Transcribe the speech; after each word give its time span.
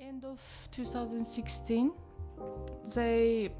End 0.00 0.24
of 0.24 0.38
2016, 0.72 1.90
they 2.94 3.50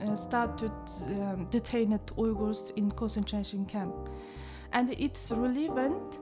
uh, 0.00 0.14
started 0.16 0.72
um, 1.20 1.46
detaining 1.50 1.98
Uyghurs 2.16 2.72
in 2.76 2.90
concentration 2.90 3.66
camp, 3.66 3.94
and 4.72 4.90
it's 4.98 5.30
relevant 5.32 6.18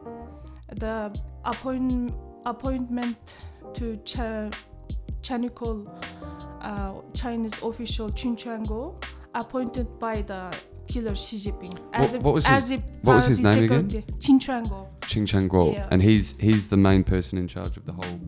the 0.77 1.17
appoint, 1.45 2.13
appointment 2.47 3.37
to 3.75 3.97
Cha, 4.05 4.51
Chanikol, 5.23 5.87
uh, 6.61 6.95
Chinese 7.15 7.55
official 7.63 8.11
Chen 8.11 8.35
Quanguo, 8.37 9.01
appointed 9.35 9.99
by 10.01 10.23
the 10.23 10.53
killer 10.89 11.15
Xi 11.15 11.37
Jinping 11.37 11.79
as 11.93 12.11
What- 12.11 12.15
a, 12.17 12.21
what 12.25 12.35
was 12.35 12.47
as 12.47 12.69
his- 12.69 12.81
what 13.03 13.15
was 13.17 13.27
his 13.27 13.41
name 13.41 13.65
again? 13.71 14.05
Chin 14.19 14.41
Chango. 14.41 14.89
Ching 15.07 15.27
Chang 15.27 15.51
Yeah. 15.73 15.89
and 15.91 16.01
he's 16.03 16.33
he's 16.39 16.69
the 16.69 16.77
main 16.77 17.05
person 17.05 17.37
in 17.39 17.47
charge 17.47 17.77
of 17.77 17.85
the 17.87 17.93
whole 17.93 18.19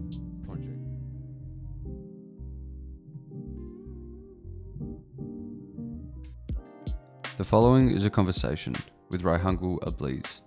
The 7.36 7.42
following 7.42 7.90
is 7.90 8.04
a 8.04 8.10
conversation 8.10 8.76
with 9.10 9.22
Raihangul 9.22 9.80
Abliz. 9.80 10.40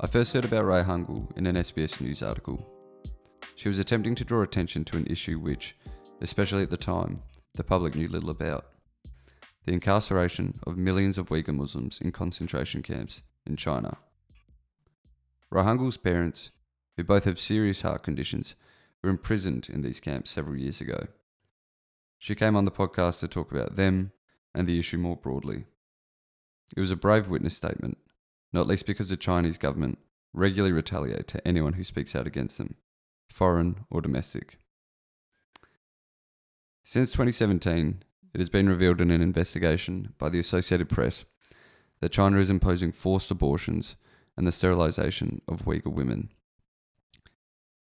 I 0.00 0.08
first 0.08 0.32
heard 0.32 0.44
about 0.44 0.64
Raihangul 0.64 1.38
in 1.38 1.46
an 1.46 1.54
SBS 1.54 2.00
News 2.00 2.24
article. 2.24 2.66
She 3.54 3.68
was 3.68 3.78
attempting 3.78 4.16
to 4.16 4.24
draw 4.24 4.42
attention 4.42 4.84
to 4.86 4.96
an 4.96 5.06
issue 5.06 5.38
which, 5.38 5.76
especially 6.20 6.64
at 6.64 6.70
the 6.70 6.76
time, 6.76 7.22
the 7.54 7.62
public 7.62 7.94
knew 7.94 8.08
little 8.08 8.30
about 8.30 8.66
the 9.64 9.72
incarceration 9.72 10.58
of 10.66 10.76
millions 10.76 11.18
of 11.18 11.28
Uyghur 11.28 11.54
Muslims 11.54 12.00
in 12.00 12.10
concentration 12.10 12.82
camps 12.82 13.22
in 13.46 13.56
China. 13.56 13.96
Rahangul's 15.52 15.98
parents, 15.98 16.50
who 16.96 17.04
both 17.04 17.26
have 17.26 17.38
serious 17.38 17.82
heart 17.82 18.02
conditions, 18.02 18.56
were 19.04 19.10
imprisoned 19.10 19.68
in 19.72 19.82
these 19.82 20.00
camps 20.00 20.32
several 20.32 20.56
years 20.56 20.80
ago. 20.80 21.06
She 22.18 22.34
came 22.34 22.56
on 22.56 22.64
the 22.64 22.72
podcast 22.72 23.20
to 23.20 23.28
talk 23.28 23.52
about 23.52 23.76
them 23.76 24.10
and 24.52 24.66
the 24.66 24.80
issue 24.80 24.98
more 24.98 25.16
broadly. 25.16 25.66
It 26.76 26.80
was 26.80 26.90
a 26.90 26.96
brave 26.96 27.28
witness 27.28 27.56
statement, 27.56 27.98
not 28.52 28.66
least 28.66 28.86
because 28.86 29.08
the 29.08 29.16
Chinese 29.16 29.58
government 29.58 29.98
regularly 30.32 30.72
retaliate 30.72 31.26
to 31.28 31.46
anyone 31.46 31.74
who 31.74 31.84
speaks 31.84 32.16
out 32.16 32.26
against 32.26 32.58
them, 32.58 32.76
foreign 33.28 33.84
or 33.90 34.00
domestic. 34.00 34.58
Since 36.82 37.12
2017, 37.12 38.02
it 38.34 38.38
has 38.38 38.48
been 38.48 38.68
revealed 38.68 39.00
in 39.00 39.10
an 39.10 39.20
investigation 39.20 40.14
by 40.18 40.30
the 40.30 40.40
Associated 40.40 40.88
Press 40.88 41.24
that 42.00 42.12
China 42.12 42.38
is 42.38 42.50
imposing 42.50 42.92
forced 42.92 43.30
abortions 43.30 43.96
and 44.36 44.46
the 44.46 44.52
sterilization 44.52 45.42
of 45.46 45.64
Uyghur 45.64 45.92
women. 45.92 46.30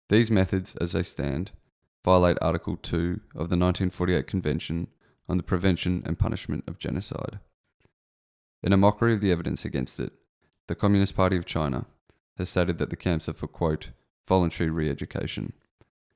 These 0.09 0.29
methods, 0.29 0.75
as 0.75 0.91
they 0.91 1.01
stand, 1.01 1.51
violate 2.03 2.37
Article 2.41 2.77
2 2.77 3.21
of 3.31 3.49
the 3.49 3.57
1948 3.57 4.27
Convention 4.27 4.87
on 5.27 5.37
the 5.37 5.43
Prevention 5.43 6.03
and 6.05 6.19
Punishment 6.19 6.63
of 6.67 6.77
Genocide. 6.77 7.39
In 8.65 8.73
a 8.73 8.77
mockery 8.77 9.13
of 9.13 9.21
the 9.21 9.31
evidence 9.31 9.63
against 9.63 9.99
it, 9.99 10.11
the 10.65 10.73
Communist 10.73 11.15
Party 11.15 11.37
of 11.37 11.45
China 11.45 11.85
has 12.39 12.49
stated 12.49 12.79
that 12.79 12.89
the 12.89 12.95
camps 12.95 13.29
are 13.29 13.33
for, 13.33 13.45
quote, 13.45 13.89
voluntary 14.27 14.71
re 14.71 14.89
education, 14.89 15.53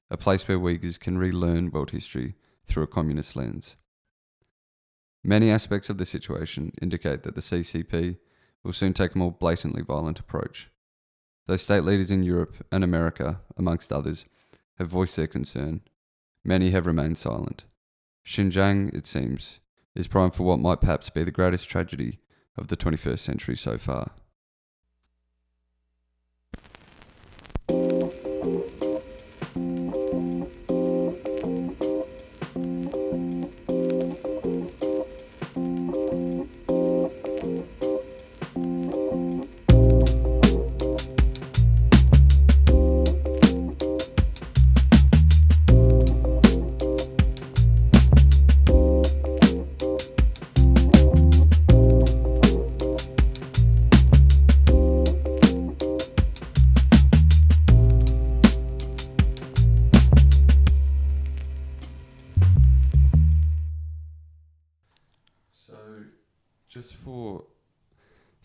a 0.10 0.18
place 0.18 0.48
where 0.48 0.58
Uyghurs 0.58 1.00
can 1.00 1.20
relearn 1.20 1.70
world 1.70 1.92
history 1.92 2.34
through 2.66 2.82
a 2.82 2.88
communist 2.88 3.36
lens. 3.36 3.76
Many 5.24 5.52
aspects 5.52 5.92
of 5.92 6.00
the 6.00 6.08
situation 6.08 6.74
indicate 6.82 7.22
that 7.22 7.36
the 7.36 7.42
CCP 7.42 8.18
will 8.64 8.74
soon 8.74 8.94
take 8.94 9.14
a 9.14 9.18
more 9.20 9.32
blatantly 9.32 9.84
violent 9.84 10.20
approach. 10.20 10.72
Though 11.46 11.56
state 11.56 11.84
leaders 11.84 12.10
in 12.10 12.24
Europe 12.24 12.66
and 12.72 12.84
America, 12.84 13.42
amongst 13.58 13.94
others, 13.94 14.26
have 14.80 14.88
voiced 14.88 15.16
their 15.18 15.28
concern, 15.28 15.82
many 16.44 16.72
have 16.72 16.88
remained 16.88 17.20
silent. 17.20 17.66
Xinjiang, 18.26 18.92
it 18.96 19.06
seems, 19.06 19.60
is 19.94 20.08
primed 20.08 20.34
for 20.34 20.48
what 20.48 20.60
might 20.60 20.82
perhaps 20.82 21.10
be 21.10 21.24
the 21.24 21.30
greatest 21.30 21.70
tragedy 21.70 22.18
of 22.60 22.68
the 22.68 22.78
21st 22.78 23.20
century 23.20 23.56
so 23.56 23.78
far. 23.78 24.12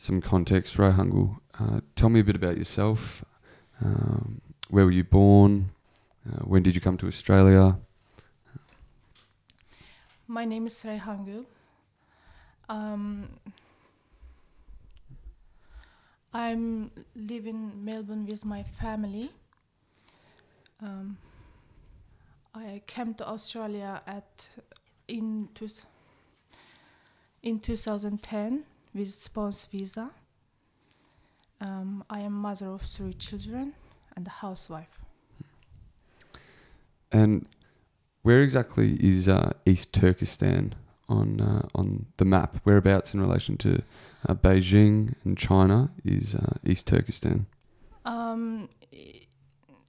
Some 0.04 0.20
context, 0.20 0.76
Rohangul, 0.76 1.38
uh, 1.58 1.80
tell 1.96 2.10
me 2.10 2.20
a 2.20 2.24
bit 2.24 2.36
about 2.36 2.58
yourself. 2.58 3.24
Um, 3.82 4.42
where 4.68 4.84
were 4.84 4.90
you 4.90 5.02
born? 5.02 5.70
Uh, 6.28 6.40
when 6.44 6.62
did 6.62 6.74
you 6.74 6.80
come 6.82 6.98
to 6.98 7.06
Australia? 7.06 7.78
My 10.28 10.44
name 10.44 10.66
is 10.66 10.84
Ray 10.84 10.98
Hangul. 10.98 11.46
Um, 12.68 13.30
I'm 16.34 16.90
living 17.14 17.72
in 17.72 17.84
Melbourne 17.84 18.26
with 18.26 18.44
my 18.44 18.62
family. 18.62 19.30
Um, 20.82 21.16
I 22.54 22.82
came 22.86 23.14
to 23.14 23.26
Australia 23.26 24.02
at 24.06 24.48
in 25.08 25.48
two, 25.54 25.68
in 27.42 27.58
2010 27.58 28.64
with 28.94 29.10
spouse 29.10 29.64
visa. 29.64 30.10
Um, 31.60 32.04
I 32.08 32.20
am 32.20 32.32
mother 32.32 32.68
of 32.68 32.82
three 32.82 33.14
children 33.14 33.74
and 34.16 34.26
a 34.26 34.30
housewife. 34.30 35.00
And 37.10 37.46
where 38.22 38.42
exactly 38.42 38.94
is 39.00 39.28
uh, 39.28 39.52
East 39.66 39.92
Turkestan 39.92 40.74
on 41.08 41.40
uh, 41.40 41.68
on 41.74 42.06
the 42.16 42.24
map? 42.24 42.58
Whereabouts 42.64 43.14
in 43.14 43.20
relation 43.20 43.56
to 43.58 43.82
uh, 44.28 44.34
Beijing 44.34 45.14
and 45.24 45.36
China 45.36 45.90
is 46.04 46.34
uh, 46.34 46.54
East 46.64 46.86
Turkestan? 46.86 47.46
Um, 48.04 48.68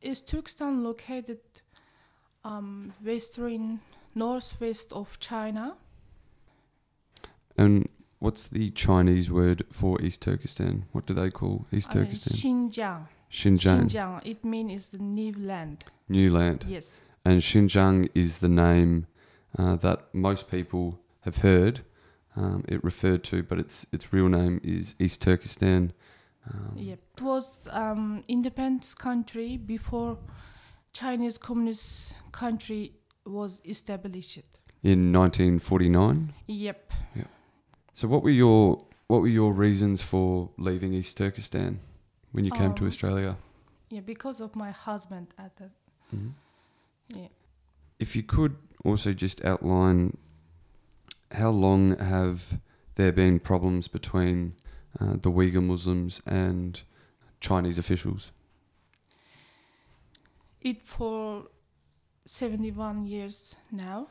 is 0.01 0.21
Turkestan 0.21 0.83
located 0.83 1.39
um, 2.43 2.93
western 3.03 3.79
northwest 4.13 4.93
of 4.93 5.19
China? 5.19 5.75
And 7.57 7.89
what's 8.25 8.47
the 8.47 8.71
Chinese 8.71 9.29
word 9.31 9.63
for 9.71 10.01
East 10.01 10.19
Turkestan? 10.21 10.85
What 10.93 11.05
do 11.05 11.13
they 11.13 11.29
call 11.29 11.67
East 11.71 11.89
Uh, 11.89 11.93
Turkestan? 11.99 12.33
Xinjiang. 12.41 13.07
Xinjiang, 13.31 13.81
Xinjiang. 13.85 14.21
It 14.25 14.43
means 14.43 14.89
the 14.89 14.97
new 14.97 15.33
land. 15.51 15.77
new 16.09 16.29
land. 16.31 16.65
Yes. 16.67 16.99
And 17.23 17.41
Xinjiang 17.41 18.09
is 18.15 18.39
the 18.39 18.49
name 18.49 19.05
uh, 19.59 19.75
that 19.77 19.99
most 20.13 20.49
people 20.49 20.99
have 21.21 21.37
heard 21.37 21.81
um, 22.35 22.63
it 22.67 22.83
referred 22.83 23.23
to, 23.31 23.43
but 23.43 23.57
its 23.59 23.85
its 23.91 24.11
real 24.13 24.29
name 24.29 24.59
is 24.63 24.95
East 24.99 25.21
Turkestan. 25.21 25.93
Um, 26.49 26.73
Yep. 26.75 26.99
It 27.17 27.23
was 27.23 27.67
um, 27.71 28.23
independent 28.27 28.93
country 29.07 29.57
before 29.57 30.17
Chinese 30.93 31.37
communist 31.37 32.13
country 32.31 32.91
was 33.25 33.61
established. 33.65 34.43
In 34.83 35.11
1949. 35.13 36.33
Yep. 36.47 36.84
So, 37.95 38.09
what 38.09 38.23
were 38.23 38.29
your 38.29 38.85
what 39.07 39.21
were 39.21 39.29
your 39.29 39.53
reasons 39.53 40.01
for 40.01 40.49
leaving 40.57 40.93
East 40.93 41.15
Turkestan 41.15 41.79
when 42.33 42.43
you 42.43 42.51
came 42.51 42.73
to 42.75 42.83
Um, 42.83 42.87
Australia? 42.87 43.37
Yeah, 43.89 44.01
because 44.01 44.41
of 44.41 44.53
my 44.55 44.71
husband 44.71 45.33
at 45.37 45.55
that. 45.55 45.71
Mhm. 46.13 46.33
Yeah. 47.07 47.29
If 47.97 48.13
you 48.15 48.23
could 48.23 48.57
also 48.83 49.13
just 49.13 49.45
outline 49.45 50.17
how 51.31 51.51
long 51.51 51.97
have 51.97 52.59
there 52.95 53.13
been 53.13 53.39
problems 53.39 53.87
between 53.87 54.55
uh, 54.99 55.13
the 55.13 55.31
Uyghur 55.31 55.63
Muslims 55.63 56.21
and 56.25 56.81
Chinese 57.39 57.77
officials? 57.77 58.31
It 60.59 60.83
for 60.83 61.47
71 62.25 63.05
years 63.07 63.55
now. 63.71 64.07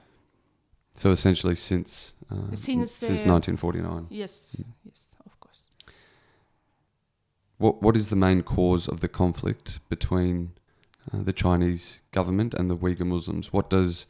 So 0.95 1.11
essentially, 1.11 1.55
since 1.57 2.15
uh, 2.31 2.55
Since, 2.55 2.93
since 2.93 3.27
uh, 3.27 3.33
1949. 3.33 4.07
Yes, 4.11 4.57
Mm. 4.61 4.65
yes, 4.85 5.17
of 5.27 5.39
course. 5.41 5.69
What 7.59 7.83
what 7.83 7.97
is 7.97 8.09
the 8.09 8.17
main 8.17 8.43
cause 8.43 8.89
of 8.89 9.01
the 9.01 9.09
conflict 9.09 9.81
between 9.89 10.53
uh, 11.13 11.23
the 11.23 11.33
Chinese 11.33 12.01
government 12.13 12.55
and 12.55 12.71
the 12.71 12.77
Uyghur 12.77 13.07
Muslims? 13.07 13.53
What 13.53 13.71
does 13.71 14.07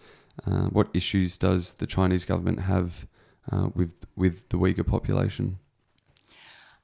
uh, 0.46 0.66
what 0.76 0.88
issues 0.94 1.36
does 1.36 1.75
the 1.75 1.86
Chinese 1.86 2.25
government 2.25 2.60
have 2.60 3.06
uh, 3.50 3.69
with 3.75 4.06
with 4.16 4.48
the 4.50 4.58
Uyghur 4.58 4.86
population? 4.86 5.58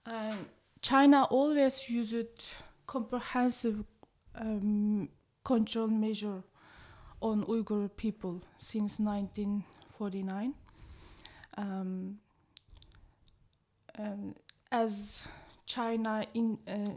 Um, 0.07 0.47
China 0.83 1.25
always 1.31 1.89
used 1.91 2.39
comprehensive 2.87 3.85
um, 4.35 5.09
control 5.45 5.89
measure 5.89 6.43
on 7.21 7.45
Uyghur 7.45 7.89
people 7.97 8.43
since 8.59 8.99
1949. 10.01 10.55
Um, 11.57 12.19
um, 13.99 14.35
as 14.73 15.23
China 15.67 16.25
in 16.35 16.59
uh, 16.67 16.97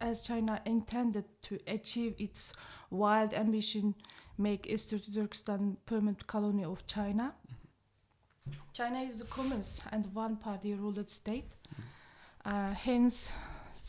as 0.00 0.22
China 0.22 0.60
intended 0.64 1.24
to 1.42 1.58
achieve 1.66 2.14
its 2.18 2.52
wild 2.90 3.34
ambition, 3.34 3.94
make 4.38 4.66
East 4.66 4.94
Turkestan 5.14 5.76
permanent 5.84 6.26
colony 6.26 6.64
of 6.64 6.86
China. 6.86 7.34
China 8.72 9.00
is 9.00 9.18
the 9.18 9.24
communist 9.24 9.82
and 9.92 10.06
one-party 10.14 10.74
ruled 10.74 11.08
state. 11.10 11.52
Uh, 12.44 12.72
hence, 12.72 13.28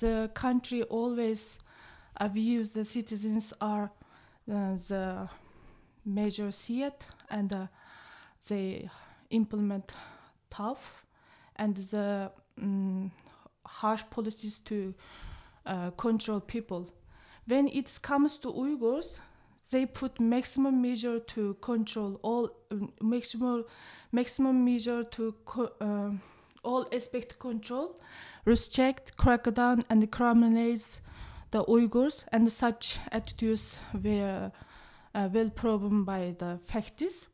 the 0.02 0.30
country 0.34 0.84
always 0.84 1.60
views 2.34 2.74
the 2.74 2.84
citizens 2.84 3.54
are 3.62 3.90
uh, 4.52 4.76
the 4.90 5.30
major 6.06 6.52
seat 6.52 7.06
and 7.30 7.70
they 8.48 8.90
implement 9.30 9.94
tough 10.50 11.06
and 11.56 11.76
the 11.76 12.32
mm 12.60 13.12
harsh 13.66 14.04
policies 14.10 14.60
to 14.60 14.94
uh, 15.66 15.92
control 15.92 16.40
people. 16.40 16.92
When 17.48 17.68
it 17.68 18.00
comes 18.02 18.38
to 18.40 18.50
Uyghurs, 18.50 19.20
they 19.72 19.86
put 19.86 20.20
maximum 20.20 20.82
measure 20.82 21.20
to 21.20 21.56
control 21.62 22.20
all 22.24 22.50
um, 22.72 22.92
maximum 23.02 23.66
maximum 24.12 24.66
measure 24.66 25.04
to 25.04 25.36
co- 25.46 25.72
uh, 25.80 26.12
all 26.64 26.88
aspect 26.94 27.40
control, 27.40 28.00
restrict, 28.46 29.16
crack 29.18 29.52
down, 29.54 29.84
and 29.90 30.12
criminalize 30.12 31.02
the 31.52 31.64
Uyghurs, 31.66 32.26
and 32.32 32.52
such 32.52 33.00
attitudes 33.12 33.80
were 33.94 34.52
uh, 35.16 35.30
well 35.32 35.50
proven 35.50 36.04
by 36.04 36.36
the 36.38 36.60
facts. 36.66 37.28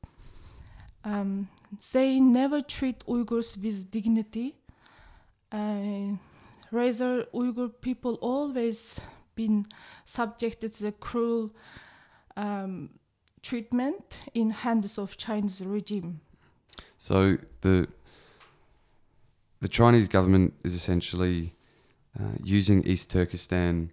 Um, 1.03 1.47
they 1.93 2.19
never 2.19 2.61
treat 2.61 3.05
Uyghurs 3.05 3.61
with 3.61 3.89
dignity. 3.91 4.55
Uh, 5.51 6.17
rather, 6.71 7.23
Uyghur 7.33 7.71
people 7.81 8.15
always 8.21 8.99
been 9.35 9.65
subjected 10.05 10.73
to 10.73 10.91
cruel 10.91 11.51
um, 12.35 12.89
treatment 13.41 14.19
in 14.33 14.49
hands 14.49 14.97
of 14.97 15.17
Chinese 15.17 15.63
regime. 15.63 16.19
So 16.97 17.37
the 17.61 17.87
the 19.59 19.67
Chinese 19.67 20.07
government 20.07 20.53
is 20.63 20.73
essentially 20.75 21.55
uh, 22.19 22.23
using 22.43 22.83
East 22.83 23.09
Turkestan 23.09 23.91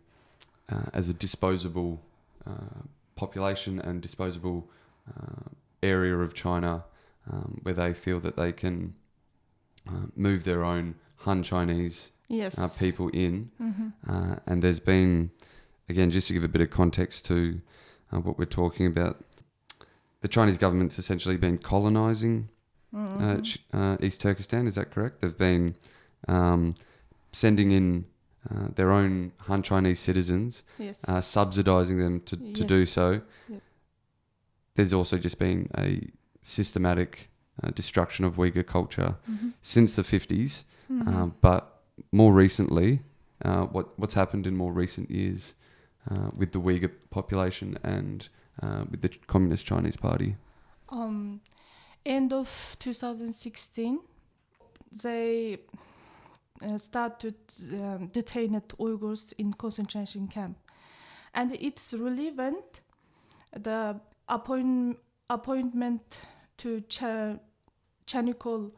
uh, 0.71 0.83
as 0.93 1.09
a 1.09 1.15
disposable 1.15 2.03
uh, 2.47 2.83
population 3.17 3.81
and 3.81 4.01
disposable 4.01 4.69
uh, 5.09 5.49
area 5.83 6.17
of 6.17 6.35
China, 6.35 6.85
um, 7.31 7.61
where 7.63 7.75
they 7.75 7.93
feel 7.93 8.21
that 8.21 8.37
they 8.37 8.53
can 8.53 8.95
uh, 9.89 10.07
move 10.17 10.45
their 10.45 10.65
own 10.65 10.95
Han 11.19 11.43
Chinese 11.43 12.11
Yes. 12.29 12.59
uh, 12.59 12.69
people 12.79 13.09
in. 13.11 13.51
Mhm. 13.61 13.93
Uh, 14.09 14.37
and 14.47 14.63
there's 14.63 14.81
been, 14.81 15.31
again, 15.89 16.11
just 16.11 16.27
to 16.29 16.33
give 16.35 16.43
a 16.45 16.49
bit 16.49 16.63
of 16.63 16.71
context 16.71 17.27
to 17.27 17.61
uh, 18.13 18.21
what 18.21 18.39
we're 18.39 18.45
talking 18.47 18.87
about, 18.87 19.23
the 20.21 20.29
Chinese 20.29 20.57
government's 20.59 20.99
essentially 20.99 21.37
been 21.37 21.59
colonizing 21.59 22.49
uh, 22.95 22.97
Mhm. 22.97 23.45
Ch- 23.45 23.59
uh, 23.73 23.97
East 24.01 24.21
Turkestan. 24.21 24.67
Is 24.67 24.77
that 24.77 24.91
correct? 24.91 25.21
They've 25.21 25.37
been 25.37 25.77
um, 26.29 26.77
sending 27.33 27.73
in 27.73 28.07
uh, 28.51 28.69
their 28.75 28.91
own 28.93 29.33
Han 29.41 29.63
Chinese 29.63 29.99
citizens, 30.01 30.63
yes. 30.79 31.07
uh, 31.09 31.21
subsidizing 31.21 31.99
them 31.99 32.21
to, 32.21 32.37
to 32.53 32.65
do 32.65 32.85
so. 32.87 33.21
Yep. 33.49 33.63
There's 34.77 34.93
also 34.93 35.19
just 35.19 35.39
been 35.39 35.69
a 35.77 36.09
systematic 36.45 37.31
uh, 37.63 37.71
destruction 37.71 38.25
of 38.25 38.37
Uyghur 38.37 38.65
culture 38.67 39.17
Mhm. 39.29 39.53
since 39.63 39.97
the 39.97 40.03
50s. 40.05 40.65
Mhm. 40.89 41.09
Um, 41.09 41.35
but 41.41 41.63
more 42.13 42.33
recently, 42.33 43.01
uh, 43.45 43.65
what 43.73 43.87
what's 43.99 44.15
happened 44.15 44.47
in 44.47 44.57
more 44.57 44.73
recent 44.73 45.11
years 45.11 45.55
uh, 46.11 46.31
with 46.37 46.53
the 46.53 46.61
Uyghur 46.61 46.91
population 47.11 47.79
and 47.83 48.29
uh, 48.63 48.85
with 48.91 49.01
the 49.01 49.09
Communist 49.27 49.67
Chinese 49.67 49.97
Party? 49.97 50.37
um, 50.91 51.41
end 52.07 52.33
of 52.33 52.77
2016, 52.79 53.99
they 55.03 55.59
uh, 56.63 56.79
started 56.79 57.35
um, 57.81 58.09
detaining 58.13 58.61
Uyghurs 58.79 59.33
in 59.39 59.53
concentration 59.55 60.29
camp, 60.29 60.57
and 61.33 61.53
it's 61.55 61.95
relevant 61.95 62.83
the 63.53 64.01
appoint, 64.29 64.99
appointment 65.31 66.21
to 66.59 66.81
Chanikol, 68.07 68.73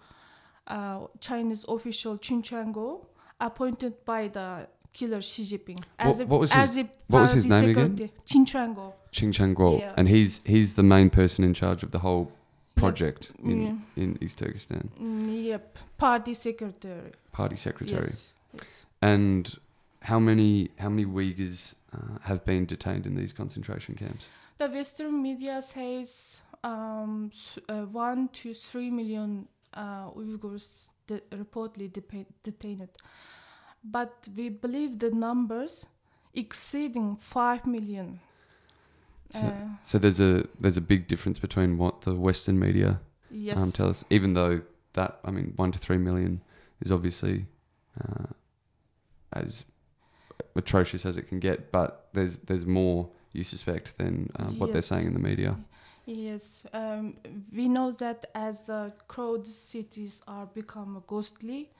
uh, 0.67 1.07
Chinese 1.21 1.65
official 1.69 2.19
Chen 2.19 2.43
Quanguo, 2.43 3.07
appointed 3.41 4.05
by 4.05 4.29
the 4.29 4.69
killer 4.93 5.21
Xi 5.21 5.43
Jinping 5.43 5.83
as 5.99 6.17
What- 6.17 6.23
a, 6.23 6.27
what 6.27 6.41
was 6.41 6.53
as 6.53 6.75
his- 6.75 6.87
a 6.87 6.91
what 7.09 7.21
was 7.23 7.33
his 7.33 7.47
name 7.47 7.71
again? 7.71 7.97
secretary. 7.99 8.13
Qin 8.27 9.33
Ching 9.33 9.57
Yeah. 9.79 9.95
and 9.97 10.09
he's 10.09 10.41
he's 10.45 10.75
the 10.75 10.83
main 10.83 11.11
person 11.11 11.45
in 11.45 11.53
charge 11.55 11.83
of 11.83 11.91
the 11.91 11.99
whole 11.99 12.33
project 12.77 13.33
Yeah. 13.43 13.51
in, 13.53 13.83
in 13.97 14.19
East 14.23 14.39
Turkestan, 14.39 14.91
Mm, 14.99 15.45
Yep, 15.45 15.79
party 15.99 16.35
secretary. 16.35 17.13
party 17.33 17.57
secretary. 17.57 18.01
Yes, 18.03 18.33
yes. 18.55 18.87
And 19.03 19.59
how 20.03 20.19
many 20.19 20.71
how 20.79 20.89
many 20.89 21.05
Uyghurs 21.05 21.75
uh, 21.93 22.19
have 22.23 22.45
been 22.45 22.65
detained 22.67 23.07
in 23.07 23.15
these 23.17 23.33
concentration 23.35 23.95
camps? 23.95 24.29
The 24.59 24.69
Western 24.69 25.23
media 25.23 25.61
says 25.61 26.41
um, 26.65 27.31
uh, 27.69 27.83
one 27.83 28.29
to 28.29 28.55
three 28.55 28.91
million 28.91 29.49
uh, 29.75 30.11
Uyghurs 30.11 30.89
de- 31.07 31.21
reportedly 31.31 31.91
depa- 31.91 32.27
detained, 32.43 32.89
but 33.85 34.27
we 34.35 34.49
believe 34.49 34.99
the 34.99 35.11
numbers 35.11 35.87
exceeding 36.35 37.17
five 37.17 37.67
million. 37.67 38.21
So, 39.31 39.41
Uh, 39.41 39.69
so 39.83 39.99
there's 39.99 40.21
a 40.21 40.47
there's 40.61 40.77
a 40.77 40.81
big 40.81 41.09
difference 41.09 41.39
between 41.41 41.79
what 41.79 42.03
the 42.03 42.15
Western 42.15 42.59
media 42.59 43.01
yes. 43.31 43.59
um, 43.59 43.73
tell 43.73 43.91
us, 43.91 44.05
even 44.09 44.35
though 44.35 44.63
that 44.93 45.21
I 45.25 45.31
mean 45.31 45.53
one 45.57 45.73
to 45.73 45.79
three 45.79 45.99
million 45.99 46.41
is 46.81 46.91
obviously 46.91 47.47
uh, 48.01 48.27
as 49.33 49.65
atrocious 50.55 51.05
as 51.05 51.17
it 51.17 51.29
can 51.29 51.41
get, 51.41 51.71
but 51.71 52.09
there's 52.13 52.37
there's 52.47 52.65
more 52.65 53.11
you 53.37 53.45
suspect 53.45 53.99
than 53.99 54.31
um, 54.37 54.59
what 54.59 54.73
they're 54.73 54.83
saying 54.83 55.07
in 55.07 55.15
the 55.15 55.21
media. 55.21 55.57
Yes, 56.07 56.63
um, 56.73 57.17
we 57.53 57.69
know 57.69 57.91
that 57.93 58.31
as 58.35 58.63
the 58.63 58.93
crowd 59.09 59.47
cities 59.47 60.21
are 60.29 60.47
become 60.47 61.03
ghostly, 61.07 61.71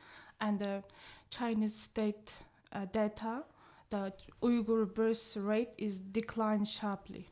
and 0.41 0.59
the 0.59 0.83
Chinese 1.31 1.77
state 1.77 2.35
uh, 2.73 2.87
data, 2.93 3.45
the 3.91 4.13
Uyghur 4.43 4.93
birth 4.93 5.37
rate 5.37 5.75
is 5.79 6.01
declined 6.01 6.67
sharply. 6.67 7.29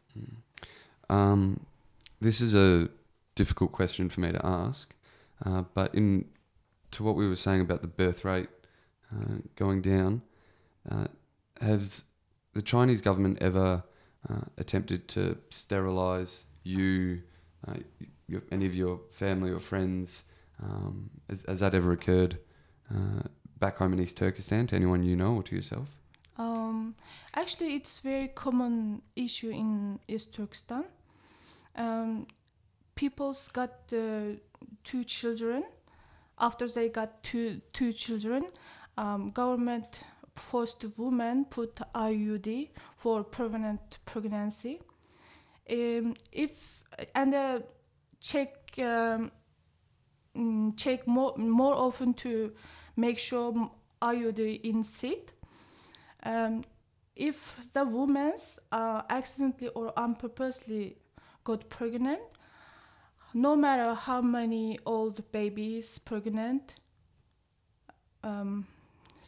Um, 1.11 1.67
this 2.21 2.41
is 2.41 2.55
a 2.55 2.89
difficult 3.35 3.73
question 3.73 4.09
for 4.09 4.21
me 4.21 4.31
to 4.33 4.47
ask, 4.47 4.95
uh, 5.45 5.65
but 5.75 5.95
in 5.95 6.27
to 6.93 7.03
what 7.03 7.17
we 7.17 7.29
were 7.29 7.37
saying 7.37 7.61
about 7.61 7.83
the 7.83 7.89
birth 7.89 8.25
rate 8.25 8.49
uh, 9.13 9.39
going 9.57 9.83
down, 9.83 10.23
uh, 10.89 11.09
has 11.61 12.05
the 12.53 12.63
Chinese 12.63 13.01
government 13.01 13.39
ever 13.41 13.83
uh, 14.31 14.41
attempted 14.59 15.09
to 15.09 15.37
sterilize 15.51 16.45
you, 16.63 17.21
uh, 17.69 17.75
your, 18.29 18.43
any 18.51 18.67
of 18.67 18.75
your 18.75 19.01
family 19.11 19.51
or 19.51 19.61
friends? 19.61 20.25
Um, 20.63 21.11
has, 21.29 21.45
has 21.49 21.61
that 21.61 21.75
ever 21.75 21.93
occurred 21.93 22.39
uh, 22.95 23.23
back 23.59 23.79
home 23.79 23.93
in 23.93 24.01
East 24.01 24.17
Turkestan 24.17 24.67
to 24.69 24.77
anyone 24.77 25.03
you 25.03 25.17
know 25.17 25.35
or 25.35 25.43
to 25.43 25.55
yourself? 25.55 25.89
Um, 26.37 26.95
actually, 27.35 27.75
it's 27.77 28.01
very 28.01 28.29
common 28.29 29.03
issue 29.15 29.51
in 29.51 30.01
East 30.09 30.33
Turkestan. 30.33 30.85
Um, 31.77 32.27
people's 32.95 33.49
got 33.49 33.73
uh, 33.93 34.37
two 34.83 35.05
children. 35.05 35.65
After 36.39 36.67
they 36.67 36.89
got 36.89 37.23
two 37.23 37.61
two 37.73 37.93
children, 37.93 38.47
um, 38.99 39.31
government 39.31 40.03
forced 40.35 40.85
women 40.97 41.45
put 41.45 41.77
IUD 41.95 42.71
for 43.05 43.23
permanent 43.23 43.99
pregnancy. 44.07 44.81
Um, 45.71 46.15
if 46.33 46.53
and 47.15 47.35
uh, 47.35 47.59
check 48.19 48.79
um, 48.79 49.31
mm, 50.35 50.75
check 50.79 51.07
more 51.07 51.37
more 51.37 51.75
often 51.75 52.15
to 52.15 52.53
make 52.97 53.19
sure 53.19 53.71
IUD 54.01 54.63
in 54.63 54.83
seat. 54.83 55.35
Um, 56.23 56.65
if 57.15 57.57
the 57.75 57.85
woman's 57.85 58.59
uh, 58.73 59.03
accidentally 59.11 59.69
or 59.75 59.93
unpurposely 59.99 60.97
got 61.45 61.69
pregnant, 61.69 62.23
no 63.35 63.55
matter 63.55 63.93
how 63.93 64.23
many 64.23 64.79
old 64.87 65.31
babies 65.31 65.99
pregnant, 65.99 66.75
um, 68.23 68.67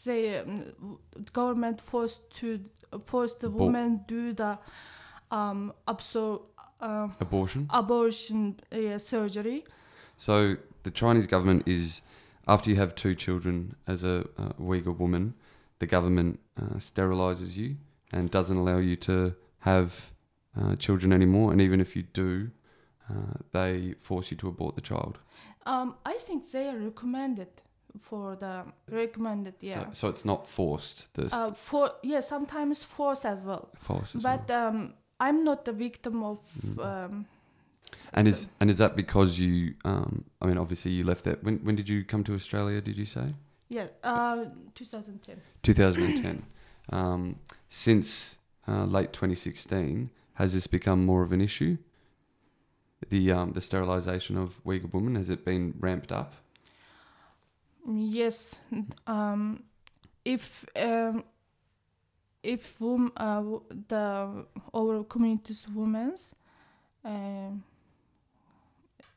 they 0.05 0.39
um, 0.39 0.99
government 1.33 1.81
forced 1.81 2.31
to 2.37 2.61
force 3.05 3.35
the 3.35 3.51
woman 3.51 4.01
do 4.07 4.33
the 4.33 4.59
um, 5.31 5.73
absor- 5.89 6.43
uh, 6.81 7.09
Abortion. 7.21 7.67
abortion 7.71 8.61
uh, 8.73 8.99
surgery. 8.99 9.65
So 10.17 10.57
the 10.83 10.91
Chinese 10.91 11.27
government 11.27 11.63
is, 11.67 12.03
after 12.47 12.71
you 12.71 12.77
have 12.77 12.95
two 12.95 13.15
children 13.15 13.75
as 13.87 14.05
a 14.05 14.21
uh, 14.39 14.53
Uyghur 14.61 14.97
woman, 14.97 15.35
the 15.79 15.87
government 15.87 16.41
uh, 16.61 16.77
sterilizes 16.79 17.57
you 17.57 17.77
and 18.13 18.31
doesn't 18.31 18.57
allow 18.57 18.79
you 18.79 18.97
to 18.97 19.35
have 19.61 20.13
uh, 20.59 20.77
children 20.77 21.13
anymore. 21.13 21.53
And 21.53 21.61
even 21.61 21.81
if 21.81 21.97
you 21.97 22.05
do, 22.13 22.51
uh, 23.11 23.15
they 23.53 23.95
force 24.01 24.31
you 24.31 24.37
to 24.39 24.49
abort 24.49 24.75
the 24.75 24.81
child. 24.81 25.19
Um, 25.67 25.97
I 26.05 26.15
think 26.21 26.51
they 26.51 26.69
are 26.69 26.79
recommended 26.79 27.49
for 28.01 28.37
the 28.37 28.65
recommended 28.91 29.55
yeah. 29.61 29.85
So, 29.85 29.87
so 29.93 30.09
it's 30.09 30.25
not 30.25 30.47
forced. 30.47 31.13
The 31.15 31.27
uh, 31.35 31.53
for 31.55 31.91
yeah, 32.03 32.21
sometimes 32.21 32.83
force 32.83 33.25
as 33.25 33.43
well. 33.43 33.69
force. 33.77 34.15
as 34.15 34.23
But 34.23 34.49
well. 34.49 34.69
um, 34.69 34.95
I'm 35.21 35.45
not 35.45 35.65
the 35.65 35.73
victim 35.73 36.23
of. 36.23 36.39
Mm. 36.67 36.85
Um, 36.85 37.27
and 38.15 38.27
so- 38.27 38.31
is 38.31 38.49
and 38.61 38.71
is 38.71 38.79
that 38.79 38.97
because 38.97 39.39
you? 39.39 39.75
Um, 39.85 40.25
I 40.41 40.47
mean, 40.47 40.59
obviously 40.59 40.93
you 40.93 41.05
left 41.05 41.25
that 41.25 41.43
When 41.45 41.59
when 41.65 41.77
did 41.77 41.89
you 41.89 42.05
come 42.05 42.25
to 42.25 42.35
Australia? 42.35 42.81
Did 42.81 42.97
you 42.99 43.05
say? 43.07 43.35
yeah, 43.69 43.89
uh, 44.05 44.45
2010. 44.75 45.41
2010. 45.63 46.43
um, 46.93 47.37
since 47.69 48.37
uh, 48.69 48.85
late 48.85 49.13
2016, 49.13 50.11
has 50.35 50.55
this 50.55 50.67
become 50.69 51.05
more 51.05 51.23
of 51.23 51.33
an 51.33 51.41
issue? 51.41 51.77
The 53.09 53.33
um, 53.33 53.53
the 53.53 53.61
sterilisation 53.61 54.37
of 54.37 54.63
Uyghur 54.65 54.93
women 54.93 55.15
has 55.17 55.31
it 55.31 55.45
been 55.45 55.75
ramped 55.81 56.13
up? 56.13 56.35
Yes, 57.89 58.59
um, 59.07 59.63
if 60.25 60.65
um, 60.77 61.25
if 62.43 62.81
wom- 62.81 63.13
uh, 63.17 63.43
the 63.89 64.45
our 64.75 65.05
community's 65.05 65.67
women's 65.69 66.35
um, 67.05 67.63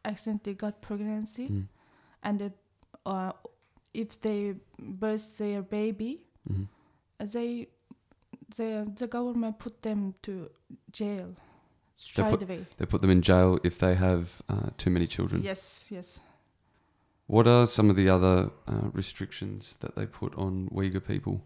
accidentally 0.05 0.55
got 0.55 0.81
pregnancy 0.81 1.47
Mm. 1.49 1.67
and 2.23 2.39
the, 2.39 2.51
uh, 3.05 3.31
if 3.93 4.19
they 4.21 4.55
birth 4.79 5.37
their 5.37 5.61
baby, 5.63 6.21
Mhm. 6.47 6.67
they 7.33 7.67
the 8.55 8.85
the 8.95 9.07
government 9.07 9.57
put 9.59 9.81
them 9.81 10.13
to 10.21 10.49
jail 10.91 11.27
They 11.27 11.35
straight 11.97 12.31
put- 12.31 12.43
away. 12.43 12.65
They 12.77 12.85
put 12.85 13.01
them 13.01 13.09
in 13.11 13.21
jail 13.21 13.59
if 13.63 13.77
they 13.79 13.95
have 13.95 14.41
uh, 14.47 14.69
too 14.77 14.89
many 14.91 15.07
children. 15.07 15.41
Yes, 15.43 15.83
yes. 15.89 16.19
What 17.29 17.47
are 17.47 17.67
some 17.67 17.91
of 17.91 17.95
the 17.95 18.09
other 18.09 18.49
uh, 18.67 18.89
restrictions 18.91 19.77
that 19.81 19.95
they 19.95 20.07
put 20.07 20.35
on 20.35 20.67
Uyghur 20.73 21.05
people? 21.05 21.43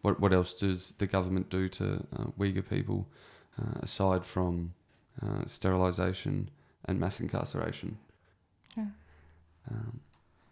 What 0.00 0.18
what 0.18 0.32
else 0.32 0.54
does 0.54 0.94
the 0.96 1.06
government 1.06 1.50
do 1.50 1.68
to 1.68 2.06
uh, 2.16 2.24
Uyghur 2.38 2.66
people 2.66 3.06
uh, 3.60 3.80
aside 3.82 4.24
from 4.24 4.72
uh, 5.22 5.44
sterilisation 5.44 6.48
and 6.86 6.98
mass 6.98 7.20
incarceration? 7.20 7.98
Yeah. 8.74 8.86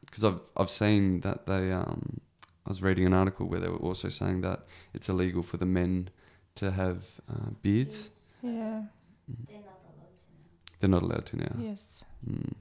Because 0.04 0.24
I've 0.24 0.42
I've 0.54 0.70
seen 0.70 1.20
that 1.20 1.46
they 1.46 1.72
um, 1.72 2.20
I 2.66 2.68
was 2.68 2.82
reading 2.82 3.06
an 3.06 3.14
article 3.14 3.46
where 3.46 3.60
they 3.60 3.68
were 3.68 3.78
also 3.88 4.10
saying 4.10 4.42
that 4.42 4.66
it's 4.92 5.08
illegal 5.08 5.42
for 5.42 5.56
the 5.56 5.64
men 5.64 6.10
to 6.56 6.72
have 6.72 7.06
uh, 7.26 7.52
beards. 7.62 8.10
Yeah. 8.42 8.82
Mm. 9.30 9.46
They're 9.48 9.60
not 9.60 9.80
allowed 9.88 10.12
to 10.20 10.28
now. 10.36 10.76
They're 10.78 10.90
not 10.90 11.02
allowed 11.02 11.26
to 11.26 11.36
now. 11.38 11.56
Yes. 11.58 12.04
Mm. 12.30 12.52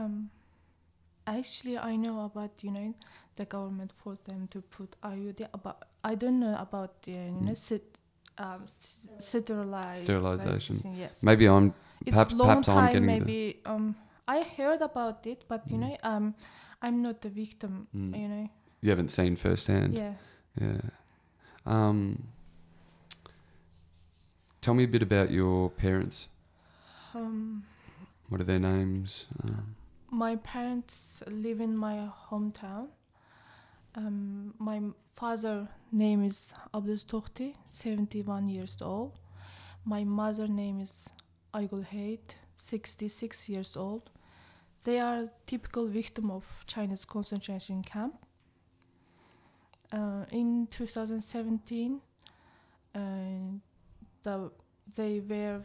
Um, 0.00 0.30
actually, 1.26 1.76
I 1.78 1.96
know 1.96 2.24
about 2.24 2.50
you 2.62 2.70
know 2.70 2.94
the 3.36 3.44
government 3.44 3.92
forced 3.92 4.24
them 4.24 4.48
to 4.48 4.60
put 4.62 4.96
IUD. 5.02 5.46
About 5.52 5.84
I 6.04 6.14
don't 6.14 6.40
know 6.40 6.56
about 6.58 7.02
the 7.02 7.12
you 7.12 7.40
know 7.46 7.52
Mm. 7.52 7.56
sit, 7.56 7.98
um, 8.38 8.62
s- 8.64 9.06
sterilization. 9.18 10.94
Yes. 10.96 11.22
Maybe 11.22 11.46
I'm 11.48 11.74
it's 12.06 12.10
perhaps- 12.16 12.32
long 12.34 12.48
perhaps 12.48 12.68
I'm 12.68 12.74
time. 12.76 12.86
getting 12.92 13.06
the- 13.06 13.18
maybe 13.18 13.60
um, 13.66 13.94
I 14.28 14.42
heard 14.56 14.80
about 14.82 15.26
it, 15.26 15.44
but 15.48 15.62
you 15.70 15.76
Mm. 15.76 15.80
know 15.80 15.96
um, 16.02 16.34
I'm 16.82 17.02
not 17.02 17.20
the 17.20 17.28
victim. 17.28 17.86
Mm. 17.94 18.14
You 18.20 18.28
know. 18.28 18.50
you 18.82 18.90
haven't 18.90 19.10
seen 19.10 19.36
firsthand. 19.36 19.94
Yeah. 19.94 20.14
Yeah. 20.60 20.80
Um, 21.66 22.22
tell 24.62 24.74
me 24.74 24.84
a 24.84 24.88
bit 24.88 25.02
about 25.02 25.30
your 25.30 25.70
parents. 25.70 26.28
Um, 27.14 27.64
What 28.30 28.40
are 28.40 28.44
their 28.44 28.60
names? 28.60 29.26
Um, 29.42 29.74
my 30.10 30.36
parents 30.36 31.20
live 31.26 31.60
in 31.60 31.76
my 31.76 32.08
hometown. 32.28 32.88
Um, 33.94 34.54
my 34.58 34.80
father 35.14 35.68
name 35.92 36.24
is 36.24 36.52
Abdus 36.74 37.04
Tohti, 37.04 37.54
71 37.68 38.48
years 38.48 38.78
old. 38.82 39.18
My 39.84 40.04
mother 40.04 40.48
name 40.48 40.80
is 40.80 41.08
Aygul 41.54 41.84
Hait, 41.84 42.34
66 42.56 43.48
years 43.48 43.76
old. 43.76 44.10
They 44.84 44.98
are 44.98 45.28
typical 45.46 45.86
victim 45.86 46.30
of 46.30 46.44
Chinese 46.66 47.04
concentration 47.04 47.82
camp. 47.82 48.14
Uh, 49.92 50.24
in 50.30 50.68
2017, 50.70 52.00
uh, 52.94 52.98
the, 54.22 54.50
they 54.94 55.20
were 55.20 55.62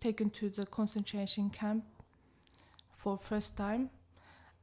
taken 0.00 0.30
to 0.30 0.48
the 0.50 0.66
concentration 0.66 1.50
camp 1.50 1.84
for 3.08 3.16
first 3.16 3.56
time. 3.56 3.90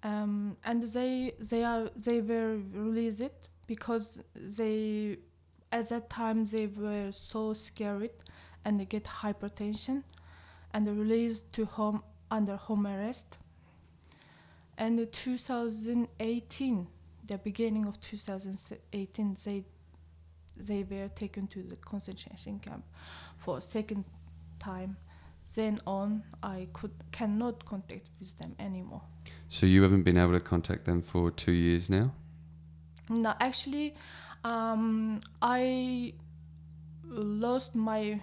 Um, 0.03 0.57
and 0.63 0.83
they 0.83 1.33
they 1.39 1.63
are 1.63 1.89
they 1.95 2.21
were 2.21 2.57
released 2.73 3.49
because 3.65 4.21
they 4.35 5.17
at 5.71 5.89
that 5.89 6.09
time 6.09 6.45
they 6.45 6.67
were 6.67 7.11
so 7.11 7.53
scared 7.53 8.11
and 8.63 8.79
they 8.79 8.85
get 8.85 9.05
hypertension 9.05 10.03
and 10.73 10.87
released 10.87 11.51
to 11.53 11.65
home 11.65 12.03
under 12.29 12.55
home 12.55 12.85
arrest. 12.85 13.37
And 14.77 14.99
in 14.99 15.07
2018 15.07 16.87
the 17.27 17.37
beginning 17.39 17.87
of 17.87 17.99
2018 18.01 19.35
they 19.45 19.63
they 20.57 20.83
were 20.83 21.09
taken 21.15 21.47
to 21.47 21.63
the 21.63 21.77
concentration 21.77 22.59
camp 22.59 22.83
for 23.37 23.59
second 23.59 24.05
time 24.59 24.97
then 25.53 25.79
on 25.85 26.23
i 26.43 26.67
could 26.73 26.91
cannot 27.11 27.63
contact 27.65 28.09
with 28.19 28.37
them 28.37 28.55
anymore. 28.59 29.01
So 29.49 29.65
you 29.65 29.83
haven't 29.83 30.03
been 30.03 30.17
able 30.17 30.33
to 30.33 30.39
contact 30.39 30.85
them 30.85 31.01
for 31.01 31.31
two 31.31 31.51
years 31.51 31.89
now. 31.89 32.11
no 33.09 33.33
actually 33.39 33.95
um, 34.43 35.19
i 35.41 36.13
lost 37.07 37.75
my 37.75 38.19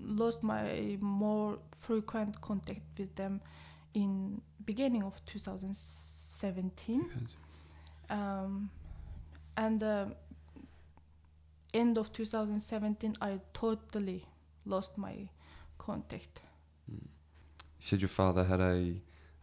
lost 0.00 0.42
my 0.42 0.96
more 1.00 1.58
frequent 1.78 2.40
contact 2.40 2.82
with 2.98 3.14
them 3.16 3.40
in 3.94 4.40
beginning 4.64 5.02
of 5.02 5.14
2017 5.26 7.28
um, 8.10 8.70
and 9.56 9.82
uh, 9.82 10.06
end 11.72 11.98
of 11.98 12.12
2017 12.12 13.16
i 13.20 13.40
totally 13.52 14.24
lost 14.66 14.96
my 14.98 15.28
contact 15.86 16.40
You 16.88 17.00
said 17.78 18.00
your 18.00 18.08
father 18.20 18.44
had 18.44 18.60
a 18.60 18.94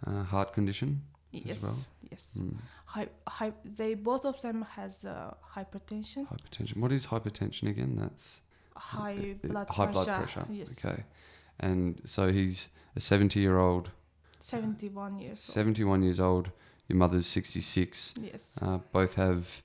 uh, 0.07 0.23
heart 0.33 0.53
condition. 0.53 0.89
yes 1.31 1.63
well? 1.63 1.79
yes 2.11 2.23
Mm. 2.37 2.55
Hy- 2.85 3.09
hy- 3.37 3.53
they 3.77 3.91
both 3.95 4.25
of 4.25 4.41
them 4.41 4.61
has 4.77 5.05
uh, 5.05 5.11
hypertension 5.55 6.25
Hypertension. 6.27 6.77
What 6.83 6.91
is 6.91 7.05
hypertension 7.07 7.69
again? 7.69 7.95
That's 8.01 8.41
high 8.75 9.35
uh, 9.43 9.47
blood 9.47 9.67
high 9.69 9.85
pressure 9.85 10.05
blood 10.05 10.17
pressure. 10.23 10.45
yes 10.59 10.69
Okay. 10.77 11.03
And 11.59 12.01
so 12.05 12.21
he's 12.37 12.69
a 12.95 12.99
70 12.99 13.39
year 13.39 13.57
old, 13.57 13.91
71 14.39 15.19
years 15.19 15.39
old 15.49 15.53
71 15.53 16.03
years 16.03 16.19
old. 16.19 16.49
Your 16.87 16.97
mother's 16.97 17.27
66. 17.27 18.13
yes 18.21 18.57
Uh, 18.61 18.79
both 18.91 19.15
have 19.15 19.61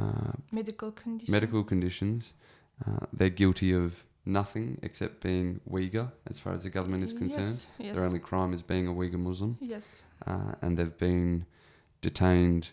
uh, 0.00 0.32
medical 0.50 0.90
condition 0.92 1.32
medical 1.32 1.64
conditions. 1.64 2.32
Uh, 2.86 3.06
they're 3.12 3.36
guilty 3.42 3.72
of 3.74 4.04
nothing 4.24 4.78
except 4.82 5.20
being 5.20 5.60
Uyghur, 5.70 6.10
as 6.30 6.38
far 6.38 6.54
as 6.54 6.62
the 6.62 6.70
government 6.70 7.04
is 7.04 7.12
concerned. 7.12 7.44
yes 7.44 7.66
yes. 7.78 7.96
Their 7.96 8.04
only 8.04 8.20
crime 8.20 8.52
is 8.52 8.62
being 8.62 8.86
a 8.88 8.92
Uyghur 8.92 9.18
Muslim, 9.18 9.56
yes. 9.60 10.02
Uh, 10.26 10.52
and 10.62 10.76
they've 10.78 10.96
been 10.98 11.46
detained 12.00 12.70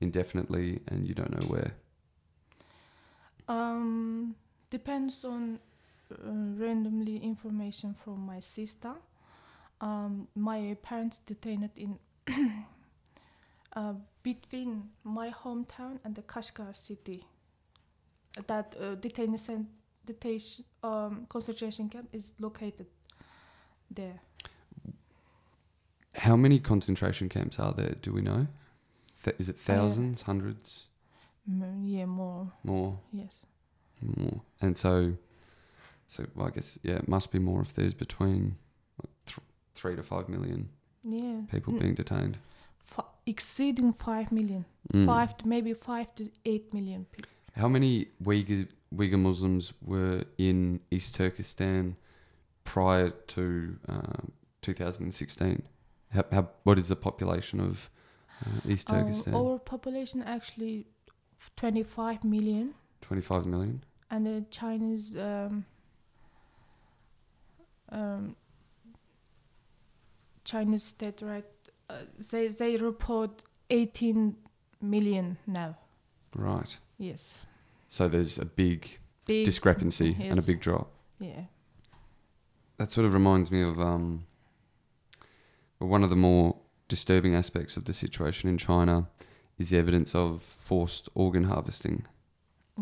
indefinitely, 0.00 0.80
and 0.88 1.06
you 1.06 1.14
don't 1.14 1.30
know 1.30 1.46
where. 1.48 1.72
um 3.48 4.34
depends 4.70 5.24
on 5.24 5.58
uh, 6.12 6.16
randomly 6.64 7.16
information 7.18 7.94
from 7.94 8.20
my 8.26 8.40
sister. 8.40 8.94
Um 9.80 10.28
my 10.34 10.76
parents 10.82 11.18
detained 11.26 11.70
in 11.76 11.98
uh, 13.76 13.94
between 14.22 14.90
my 15.04 15.30
hometown 15.30 15.98
and 16.04 16.14
the 16.14 16.22
kashgar 16.22 16.76
city. 16.76 17.24
That 18.46 18.76
uh, 18.80 18.94
detention, 18.94 19.68
detention 20.06 20.64
um, 20.82 21.26
concentration 21.28 21.88
camp 21.88 22.08
is 22.12 22.34
located 22.38 22.86
there. 23.90 24.20
How 26.14 26.36
many 26.36 26.58
concentration 26.58 27.28
camps 27.28 27.58
are 27.58 27.72
there? 27.72 27.94
Do 28.02 28.12
we 28.12 28.20
know? 28.20 28.46
Th- 29.22 29.36
is 29.38 29.48
it 29.48 29.56
Uh, 29.56 29.72
thousands, 29.72 30.22
hundreds, 30.22 30.86
Mm, 31.48 31.82
yeah, 31.90 32.06
more. 32.06 32.52
more, 32.64 32.98
Yes. 33.12 33.42
more? 34.00 34.40
And 34.60 34.76
so, 34.76 35.16
so 36.06 36.26
well, 36.34 36.48
I 36.48 36.50
guess 36.50 36.78
yeah, 36.82 36.96
it 36.96 37.08
must 37.08 37.30
be 37.30 37.38
more 37.38 37.60
if 37.62 37.72
there's 37.74 37.94
between 37.94 38.56
what, 38.96 39.10
th- 39.26 39.38
three 39.74 39.96
to 39.96 40.02
five 40.02 40.28
million 40.28 40.68
Yeah. 41.04 41.42
people 41.50 41.72
Mm, 41.74 41.80
being 41.80 41.94
detained. 41.94 42.38
fi- 42.86 43.04
exceeding 43.26 43.92
five 43.92 44.32
million. 44.32 44.64
Mm. 44.92 45.06
Five 45.06 45.36
to 45.38 45.48
maybe 45.48 45.74
five 45.74 46.14
to 46.16 46.30
eight 46.44 46.72
million 46.74 47.04
people. 47.06 47.30
How 47.54 47.68
many 47.68 48.06
Uyghur, 48.22 48.68
Uyghur 48.94 49.18
Muslims 49.18 49.72
were 49.82 50.24
in 50.38 50.80
East 50.90 51.14
Turkestan 51.14 51.96
prior 52.64 53.10
to 53.10 53.76
um, 53.88 54.32
2016? 54.62 55.62
How, 56.12 56.24
how, 56.32 56.48
what 56.64 56.78
is 56.78 56.88
the 56.88 56.96
population 56.96 57.60
of 57.60 57.88
uh, 58.44 58.68
East 58.68 58.90
Our, 58.90 59.02
Turkestan? 59.02 59.34
our 59.34 59.58
population 59.58 60.22
actually 60.22 60.86
25 61.56 62.24
million, 62.24 62.74
25 63.02 63.46
million? 63.46 63.84
and 64.10 64.26
the 64.26 64.44
Chinese 64.50 65.16
um, 65.16 65.64
um, 67.90 68.36
Chinese 70.44 70.82
state 70.82 71.22
right 71.22 71.44
uh, 71.88 72.02
they 72.30 72.48
they 72.48 72.76
report 72.76 73.42
18 73.70 74.36
million 74.80 75.38
now. 75.46 75.76
Right. 76.34 76.76
Yes, 76.98 77.38
So 77.90 78.06
there's 78.06 78.38
a 78.38 78.44
big 78.44 78.98
big 79.26 79.44
discrepancy 79.44 80.16
and 80.20 80.38
a 80.38 80.42
big 80.42 80.60
drop. 80.60 80.92
yeah. 81.18 81.42
That 82.78 82.90
sort 82.90 83.04
of 83.04 83.12
reminds 83.14 83.50
me 83.50 83.62
of 83.62 83.78
um, 83.80 84.24
well, 85.80 85.90
one 85.90 86.04
of 86.04 86.08
the 86.10 86.16
more 86.16 86.56
disturbing 86.88 87.34
aspects 87.34 87.76
of 87.76 87.84
the 87.86 87.92
situation 87.92 88.48
in 88.48 88.58
China 88.58 89.08
is 89.58 89.70
the 89.70 89.76
evidence 89.76 90.14
of 90.14 90.40
forced 90.42 91.08
organ 91.16 91.44
harvesting, 91.44 92.06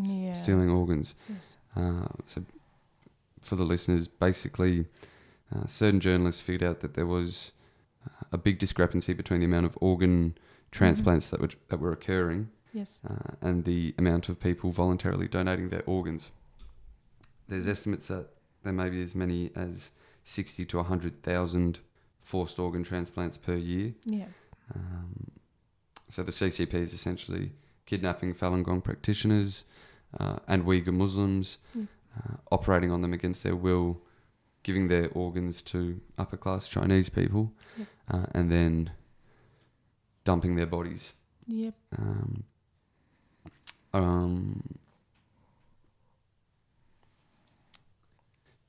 Yeah. 0.00 0.34
stealing 0.34 0.68
organs. 0.70 1.14
Yes. 1.28 1.56
Uh, 1.74 2.06
so, 2.26 2.44
for 3.40 3.56
the 3.56 3.64
listeners, 3.64 4.08
basically, 4.08 4.84
uh, 5.54 5.66
certain 5.66 6.00
journalists 6.00 6.42
figured 6.42 6.62
out 6.70 6.80
that 6.80 6.92
there 6.94 7.06
was 7.06 7.52
uh, 8.06 8.24
a 8.32 8.36
big 8.38 8.58
discrepancy 8.58 9.14
between 9.14 9.40
the 9.40 9.46
amount 9.46 9.64
of 9.66 9.76
organ 9.80 10.36
transplants 10.70 11.30
that 11.30 11.40
were 11.40 11.48
that 11.70 11.80
were 11.80 11.92
occurring 11.92 12.50
Yes. 12.72 12.98
uh, 13.08 13.34
and 13.40 13.64
the 13.64 13.94
amount 13.98 14.28
of 14.28 14.38
people 14.40 14.70
voluntarily 14.70 15.26
donating 15.28 15.68
their 15.70 15.82
organs. 15.86 16.30
There's 17.48 17.66
estimates 17.66 18.08
that 18.08 18.28
there 18.62 18.72
may 18.72 18.90
be 18.90 19.00
as 19.02 19.14
many 19.14 19.50
as 19.56 19.90
60 20.24 20.64
to 20.66 20.76
100,000 20.78 21.78
forced 22.20 22.58
organ 22.58 22.84
transplants 22.84 23.36
per 23.38 23.54
year. 23.54 23.94
Yeah. 24.04 24.26
Um, 24.74 25.30
so 26.08 26.22
the 26.22 26.32
CCP 26.32 26.74
is 26.74 26.92
essentially 26.92 27.52
kidnapping 27.86 28.34
Falun 28.34 28.62
Gong 28.62 28.82
practitioners 28.82 29.64
uh, 30.20 30.38
and 30.46 30.64
Uyghur 30.64 30.92
Muslims, 30.92 31.58
Mm. 31.76 31.88
uh, 32.16 32.36
operating 32.52 32.90
on 32.90 33.00
them 33.00 33.12
against 33.14 33.42
their 33.44 33.56
will, 33.56 34.02
giving 34.62 34.88
their 34.88 35.08
organs 35.14 35.62
to 35.62 36.00
upper 36.18 36.36
class 36.36 36.68
Chinese 36.68 37.08
people, 37.08 37.52
Yep. 37.78 37.86
uh, 38.10 38.26
and 38.32 38.50
then 38.52 38.90
dumping 40.24 40.56
their 40.56 40.66
bodies. 40.66 41.14
Yep. 41.46 41.74
Um, 41.98 42.44
um, 43.92 44.62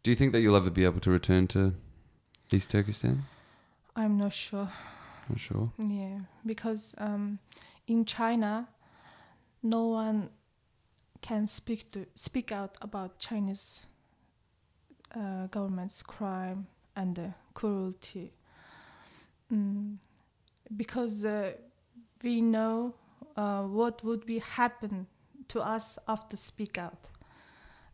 do 0.03 0.11
you 0.11 0.15
think 0.15 0.31
that 0.33 0.41
you'll 0.41 0.55
ever 0.55 0.69
be 0.69 0.85
able 0.85 0.99
to 1.01 1.11
return 1.11 1.47
to 1.47 1.73
East 2.51 2.69
Turkestan? 2.69 3.23
I'm 3.95 4.17
not 4.17 4.33
sure. 4.33 4.69
Not 5.27 5.39
sure. 5.39 5.71
Yeah, 5.77 6.19
because 6.45 6.95
um, 6.97 7.39
in 7.87 8.05
China, 8.05 8.67
no 9.61 9.87
one 9.87 10.29
can 11.21 11.47
speak 11.47 11.91
to 11.91 12.05
speak 12.15 12.51
out 12.51 12.77
about 12.81 13.19
Chinese 13.19 13.85
uh, 15.15 15.47
government's 15.47 16.01
crime 16.01 16.67
and 16.95 17.19
uh, 17.19 17.27
cruelty. 17.53 18.31
Mm, 19.51 19.97
because 20.75 21.25
uh, 21.25 21.53
we 22.23 22.41
know 22.41 22.93
uh, 23.35 23.63
what 23.63 24.03
would 24.03 24.25
be 24.25 24.39
happen 24.39 25.07
to 25.49 25.61
us 25.61 25.97
after 26.07 26.37
speak 26.37 26.77
out. 26.77 27.09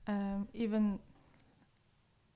Um, 0.07 0.47
even 0.53 0.99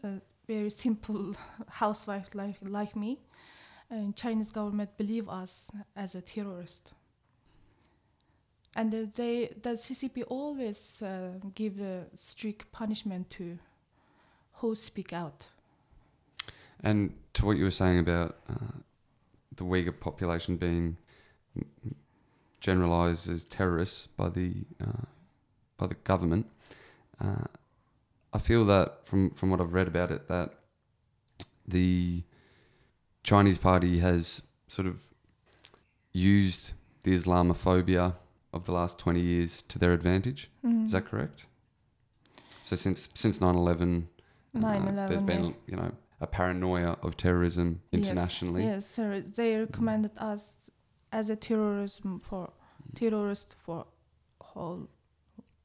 a 0.03 0.21
very 0.47 0.69
simple 0.69 1.35
housewife 1.69 2.29
like 2.33 2.55
like 2.61 2.95
me, 2.95 3.19
and 3.89 4.15
Chinese 4.15 4.51
government 4.51 4.97
believe 4.97 5.29
us 5.29 5.69
as 5.95 6.15
a 6.15 6.21
terrorist. 6.21 6.93
And 8.75 8.93
uh, 8.93 9.05
they, 9.15 9.51
the 9.61 9.71
CCP 9.71 10.23
always 10.27 11.01
uh, 11.01 11.39
give 11.55 11.79
a 11.79 12.05
strict 12.13 12.71
punishment 12.71 13.29
to 13.31 13.57
who 14.53 14.75
speak 14.75 15.11
out. 15.11 15.47
And 16.81 17.13
to 17.33 17.45
what 17.45 17.57
you 17.57 17.63
were 17.63 17.71
saying 17.71 17.99
about 17.99 18.37
uh, 18.49 18.77
the 19.55 19.63
Uyghur 19.63 19.99
population 19.99 20.55
being 20.55 20.97
generalised 22.59 23.29
as 23.29 23.43
terrorists 23.43 24.07
by 24.07 24.29
the 24.29 24.53
uh, 24.81 25.05
by 25.77 25.87
the 25.87 25.95
government, 25.95 26.47
uh, 27.21 27.45
I 28.33 28.37
feel 28.37 28.65
that 28.65 29.05
from 29.05 29.31
from 29.31 29.49
what 29.49 29.61
I've 29.61 29.73
read 29.73 29.87
about 29.87 30.11
it 30.11 30.27
that 30.27 30.55
the 31.67 32.23
Chinese 33.23 33.57
party 33.57 33.99
has 33.99 34.41
sort 34.67 34.87
of 34.87 35.01
used 36.11 36.71
the 37.03 37.15
Islamophobia 37.15 38.13
of 38.51 38.65
the 38.65 38.71
last 38.71 38.97
20 38.97 39.19
years 39.19 39.61
to 39.63 39.77
their 39.77 39.93
advantage. 39.93 40.49
Is 40.85 40.91
that 40.93 41.05
correct? 41.05 41.45
So 42.63 42.75
since 42.75 43.09
since 43.13 43.39
9/11 43.39 44.07
uh, 44.55 44.59
9/11, 44.59 45.07
there's 45.07 45.21
been 45.21 45.45
yeah. 45.45 45.51
you 45.67 45.75
know 45.77 45.91
a 46.21 46.27
paranoia 46.27 46.97
of 47.01 47.17
terrorism 47.17 47.81
internationally. 47.91 48.63
Yes, 48.63 48.73
yes 48.73 48.85
sir. 48.85 49.21
They 49.21 49.57
recommended 49.57 50.11
us 50.17 50.57
as 51.11 51.29
a 51.29 51.35
terrorism 51.35 52.19
for 52.19 52.51
terrorist 52.95 53.55
for 53.65 53.85
whole 54.41 54.87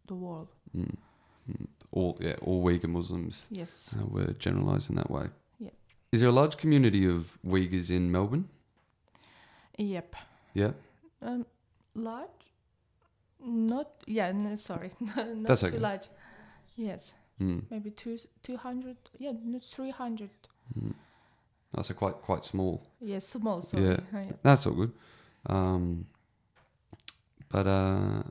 the 0.07 0.15
world. 0.15 0.49
Mm. 0.77 0.97
All 1.93 2.17
yeah, 2.21 2.37
all 2.43 2.65
Uyghur 2.65 2.89
Muslims 2.89 3.47
Yes. 3.51 3.95
uh, 3.99 4.05
were 4.07 4.33
generalised 4.39 4.91
in 4.91 4.97
that 4.97 5.11
way. 5.11 5.27
Yeah. 5.59 5.71
Is 6.13 6.21
there 6.21 6.29
a 6.29 6.33
large 6.33 6.57
community 6.57 7.07
of 7.07 7.39
Uyghurs 7.47 7.91
in 7.91 8.11
Melbourne? 8.11 8.49
Yep. 9.79 10.17
Yeah. 10.55 10.73
Um, 11.23 11.47
large? 11.95 12.29
Not 13.41 13.89
yeah. 14.07 14.33
No, 14.33 14.57
sorry, 14.57 14.91
not 15.01 15.43
That's 15.45 15.61
too 15.61 15.67
okay. 15.69 15.79
large. 15.79 16.09
Yes, 16.77 17.15
Mm. 17.41 17.63
maybe 17.71 17.91
two 17.91 18.19
two 18.43 18.57
hundred. 18.57 18.97
Yeah, 19.19 19.33
no, 19.45 19.59
three 19.59 19.91
hundred. 19.91 20.31
Mm. 20.79 20.95
That's 21.73 21.91
a 21.91 21.95
quite 21.95 22.15
quite 22.23 22.45
small. 22.45 22.87
Yes, 23.01 23.29
small. 23.29 23.63
Sorry. 23.63 23.85
Yeah. 23.85 24.01
Yeah. 24.13 24.33
That's 24.43 24.67
all 24.67 24.75
good. 24.75 24.93
Um, 25.47 26.07
but 27.49 27.67
uh, 27.67 28.23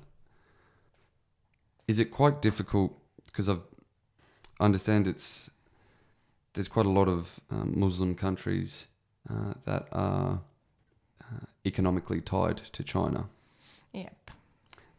is 1.87 1.99
it 1.99 2.11
quite 2.11 2.41
difficult? 2.41 2.97
Because 3.25 3.49
I 3.49 3.57
understand 4.59 5.07
it's 5.07 5.49
there's 6.53 6.67
quite 6.67 6.85
a 6.85 6.89
lot 6.89 7.07
of 7.07 7.39
um, 7.49 7.73
Muslim 7.75 8.15
countries 8.15 8.87
uh, 9.29 9.53
that 9.65 9.87
are 9.91 10.41
uh, 11.21 11.45
economically 11.65 12.21
tied 12.21 12.57
to 12.73 12.83
China, 12.83 13.27
Yep. 13.93 14.31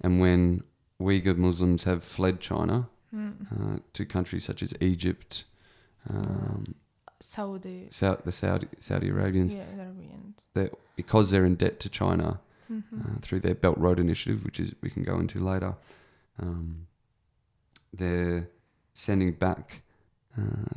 and 0.01 0.21
when 0.21 0.65
Uyghur 1.01 1.37
Muslims 1.37 1.85
have 1.85 2.03
fled 2.05 2.41
China 2.41 2.89
Mm. 3.15 3.77
uh, 3.77 3.79
to 3.93 4.05
countries 4.05 4.45
such 4.45 4.61
as 4.61 4.75
Egypt, 4.81 5.45
um, 6.11 6.75
Saudi. 7.21 7.87
Sau- 7.91 8.17
the 8.25 8.33
Saudi 8.33 8.67
Saudi 8.81 9.09
Arabians, 9.09 9.55
Yeah, 9.55 9.67
Arabians. 9.77 10.41
they're, 10.53 10.73
because 10.97 11.31
they're 11.31 11.45
in 11.45 11.57
debt 11.57 11.81
to 11.81 11.89
China, 11.89 12.41
Mhm. 12.71 12.83
uh, 13.17 13.19
through 13.21 13.41
their 13.41 13.55
Belt 13.55 13.77
Road 13.79 13.99
Initiative, 14.01 14.45
which 14.45 14.59
is 14.61 14.75
we 14.81 14.91
can 14.91 15.03
go 15.03 15.19
into 15.19 15.39
later. 15.39 15.75
Um, 16.39 16.87
they're 17.93 18.49
sending 18.95 19.33
back 19.33 19.83
uh, 20.37 20.75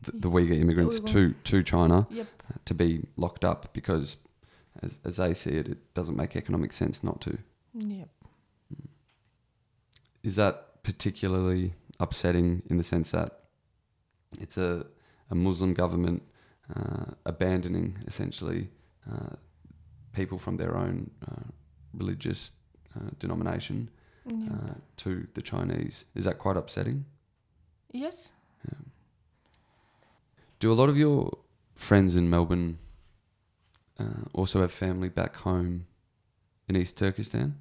the, 0.00 0.12
the 0.12 0.28
Uyghur 0.30 0.58
immigrants 0.60 0.98
to 1.00 1.34
to 1.44 1.62
China 1.62 2.06
Yep. 2.10 2.26
uh, 2.50 2.54
to 2.64 2.74
be 2.74 3.02
locked 3.16 3.44
up 3.44 3.72
because, 3.72 4.16
as 4.82 4.98
as 5.04 5.16
they 5.16 5.34
see 5.34 5.50
it, 5.50 5.68
it 5.68 5.94
doesn't 5.94 6.16
make 6.16 6.34
economic 6.36 6.72
sense 6.72 7.04
not 7.04 7.20
to. 7.20 7.38
Yep. 7.74 8.08
Is 10.22 10.36
that 10.36 10.82
particularly 10.82 11.74
upsetting 12.00 12.62
in 12.70 12.76
the 12.76 12.82
sense 12.84 13.10
that 13.12 13.40
it's 14.40 14.56
a 14.56 14.86
a 15.30 15.34
Muslim 15.34 15.74
government 15.74 16.22
uh, 16.74 17.12
abandoning 17.24 17.98
essentially 18.06 18.68
uh, 19.10 19.36
people 20.12 20.38
from 20.38 20.56
their 20.56 20.76
own 20.76 21.10
uh, 21.28 21.42
religious 21.94 22.50
uh, 22.96 23.10
denomination 23.18 23.88
Yeah. 24.26 24.52
uh, 24.52 24.74
to 24.98 25.26
the 25.34 25.42
Chinese. 25.42 26.04
Is 26.14 26.24
that 26.24 26.38
quite 26.38 26.56
upsetting? 26.56 27.04
yes. 27.92 28.30
Do 30.60 30.70
a 30.72 30.74
lot 30.74 30.88
of 30.88 30.96
your 30.96 31.36
friends 31.74 32.14
in 32.14 32.30
Melbourne 32.30 32.78
uh, 33.98 34.04
also 34.32 34.60
have 34.60 34.70
family 34.72 35.08
back 35.08 35.34
home 35.36 35.86
in 36.68 36.76
East 36.76 36.96
Turkestan? 36.96 37.56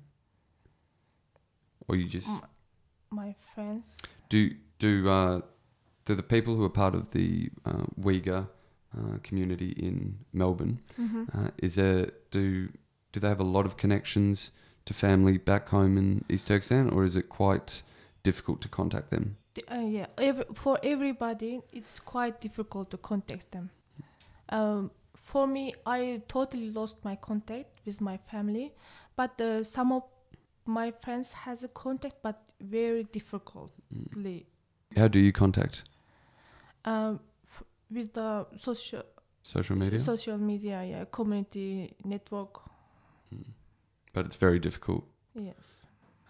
Or 1.88 1.96
you 1.96 2.08
just 2.08 2.28
M- 2.28 2.42
my 3.10 3.36
friends. 3.56 3.96
do 4.30 4.52
do 4.78 5.10
uh, 5.10 5.42
do 6.06 6.14
the 6.16 6.22
people 6.24 6.56
who 6.56 6.64
are 6.64 6.70
part 6.70 6.94
of 6.94 7.10
the 7.12 7.50
uh, 7.66 7.86
Uyghur 8.00 8.48
uh, 8.98 9.18
community 9.24 9.72
in 9.72 10.18
Melbourne? 10.34 10.80
Mm-hmm. 11.00 11.24
Uh, 11.34 11.50
is 11.58 11.76
there 11.76 12.10
do 12.32 12.70
do 13.12 13.20
they 13.20 13.28
have 13.28 13.40
a 13.40 13.52
lot 13.58 13.66
of 13.66 13.78
connections 13.78 14.52
to 14.86 14.94
family 14.94 15.38
back 15.38 15.70
home 15.70 15.98
in 15.98 16.26
East 16.30 16.48
Turkestan, 16.48 16.90
or 16.90 17.04
is 17.04 17.16
it 17.16 17.30
quite 17.30 17.84
difficult 18.24 18.62
to 18.62 18.70
contact 18.70 19.10
them? 19.10 19.38
Uh, 19.70 19.80
yeah, 19.80 20.06
every, 20.18 20.46
for 20.54 20.80
everybody, 20.82 21.62
it's 21.72 22.00
quite 22.00 22.40
difficult 22.40 22.90
to 22.90 22.98
contact 22.98 23.52
them. 23.52 23.70
Um, 24.50 24.92
for 25.16 25.46
me, 25.46 25.74
I 25.86 26.22
totally 26.28 26.72
lost 26.72 26.96
my 27.04 27.16
contact 27.16 27.80
with 27.86 28.02
my 28.02 28.18
family, 28.18 28.74
but 29.16 29.40
uh, 29.42 29.64
some 29.64 29.92
of 29.92 30.04
my 30.66 30.92
friends 30.92 31.34
has 31.34 31.64
a 31.64 31.68
contact, 31.68 32.16
but 32.24 32.42
very 32.62 33.04
difficultly 33.04 34.46
How 34.96 35.08
do 35.08 35.20
you 35.20 35.32
contact 35.32 35.84
um, 36.86 37.20
with 37.92 38.14
the 38.14 38.46
social 38.58 39.04
social 39.44 39.76
media? 39.76 40.00
social 40.00 40.38
media, 40.38 40.84
yeah, 40.84 41.06
community 41.12 41.96
network. 42.04 42.62
Mm. 43.34 43.46
But 44.14 44.26
it's 44.26 44.36
very 44.36 44.60
difficult. 44.60 45.04
Yes. 45.34 45.82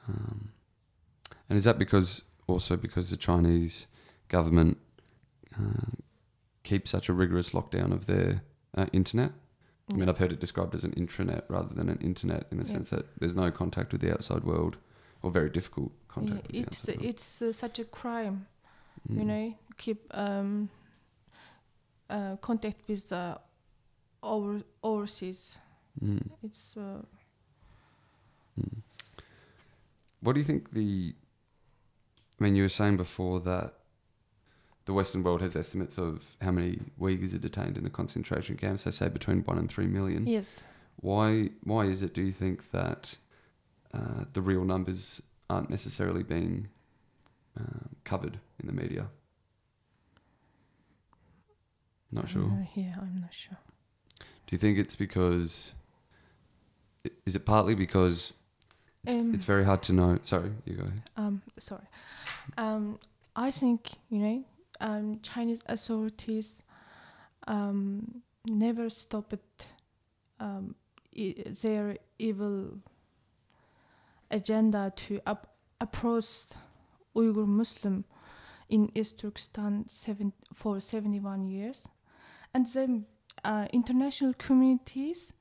Um, 0.08 0.52
and 1.50 1.58
is 1.58 1.64
that 1.64 1.78
because 1.78 2.24
also 2.48 2.78
because 2.78 3.10
the 3.10 3.18
Chinese 3.18 3.88
government 4.28 4.78
uh, 5.58 5.92
keeps 6.64 6.92
such 6.92 7.10
a 7.10 7.14
rigorous 7.14 7.52
lockdown 7.52 7.92
of 7.92 8.06
their 8.06 8.42
uh, 8.78 8.86
internet? 8.94 9.32
I 9.94 9.98
mean, 9.98 10.08
I've 10.08 10.20
heard 10.20 10.32
it 10.32 10.40
described 10.40 10.74
as 10.74 10.86
an 10.86 10.94
intranet 10.94 11.44
rather 11.50 11.74
than 11.76 11.90
an 11.90 11.98
internet 12.02 12.46
in 12.52 12.58
the 12.60 12.64
Yeah. 12.66 12.72
sense 12.74 12.92
that 12.92 13.06
there's 13.20 13.36
no 13.36 13.52
contact 13.52 13.92
with 13.92 14.00
the 14.00 14.10
outside 14.14 14.46
world 14.46 14.78
or 15.22 15.32
very 15.32 15.50
difficult 15.50 15.92
Yeah, 15.92 16.14
contact. 16.14 16.48
with 16.48 16.52
the 16.56 16.62
it's 16.62 16.88
it's 17.10 17.42
uh, 17.42 17.52
such 17.52 17.80
a 17.80 17.84
crime. 17.86 18.48
you 19.10 19.24
Mm. 19.24 19.28
know 19.28 19.56
keep 19.78 20.00
um 20.16 20.70
uh, 22.12 22.36
contact 22.42 22.88
with 22.88 23.10
the 23.10 23.40
over 24.22 24.62
overseas 24.84 25.58
Mm. 26.04 26.22
it's 26.44 26.78
uh, 26.78 27.02
Mm. 28.60 28.82
What 30.22 30.34
do 30.34 30.40
you 30.40 30.46
think 30.46 30.72
the? 30.72 31.16
I 32.40 32.44
mean, 32.44 32.56
you 32.56 32.64
were 32.64 32.70
saying 32.70 32.98
before 32.98 33.40
that 33.42 33.74
the 34.86 34.94
Western 34.94 35.24
world 35.24 35.42
has 35.42 35.56
estimates 35.56 35.98
of 35.98 36.36
how 36.42 36.52
many 36.52 36.80
Uyghurs 37.00 37.34
are 37.34 37.38
detained 37.40 37.78
in 37.78 37.84
the 37.84 37.90
concentration 37.90 38.58
camps. 38.58 38.84
They 38.84 38.92
say 38.92 39.10
between 39.10 39.42
one 39.44 39.58
and 39.58 39.70
three 39.70 39.88
million. 39.88 40.28
yes 40.28 40.60
Why? 40.98 41.50
Why 41.64 41.86
is 41.86 42.02
it? 42.02 42.14
Do 42.14 42.22
you 42.22 42.32
think 42.34 42.72
that 42.72 43.18
uh, 43.94 44.26
the 44.34 44.42
real 44.42 44.64
numbers 44.66 45.22
aren't 45.50 45.70
necessarily 45.70 46.24
being 46.24 46.68
uh, 47.60 47.88
covered 48.04 48.40
in 48.60 48.68
the 48.68 48.74
media? 48.74 49.08
Not 52.12 52.30
sure. 52.30 52.44
Uh, 52.44 52.66
yeah 52.76 52.96
i'm 53.02 53.20
not 53.22 53.34
sure 53.34 53.58
Do 54.20 54.50
you 54.56 54.58
think 54.58 54.78
it's 54.78 54.96
because? 54.98 55.74
Is 57.26 57.36
it 57.36 57.46
partly 57.46 57.74
because 57.76 58.34
it's, 59.04 59.14
Um, 59.14 59.34
it's 59.34 59.46
very 59.46 59.64
hard 59.64 59.82
to 59.84 59.94
know? 59.94 60.20
Sorry, 60.22 60.52
you 60.66 60.76
go. 60.76 60.86
um 61.18 61.42
sorry 61.58 61.88
um 62.58 63.00
i 63.36 63.50
think 63.52 63.80
you 64.10 64.20
know 64.20 64.38
um 64.88 65.20
chinese 65.24 65.62
authorities 65.68 66.64
um 67.48 68.22
never 68.46 68.90
stopped 68.90 69.68
um 70.40 70.76
i- 71.18 71.44
their 71.62 71.98
evil 72.20 72.78
agenda 74.30 74.92
to 74.96 75.20
up, 75.26 75.48
approach 75.80 76.30
uyghur 77.16 77.48
muslim 77.48 78.04
in 78.70 78.90
east 78.96 79.20
turkestan 79.20 79.84
seven, 79.88 80.32
for 80.54 80.80
71 80.80 81.46
years 81.48 81.88
and 82.54 82.66
the 82.66 83.04
uh, 83.44 83.68
international 83.72 84.34
communities 84.38 85.34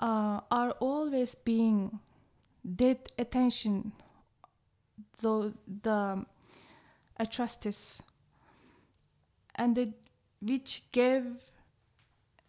uh, 0.00 0.40
are 0.50 0.72
always 0.80 1.34
being 1.34 2.00
dead 2.74 2.98
attention 3.18 3.92
those 5.22 5.54
the 5.82 6.24
atrocities 7.18 8.02
and 9.54 9.78
it, 9.78 9.92
which 10.42 10.82
gave 10.92 11.24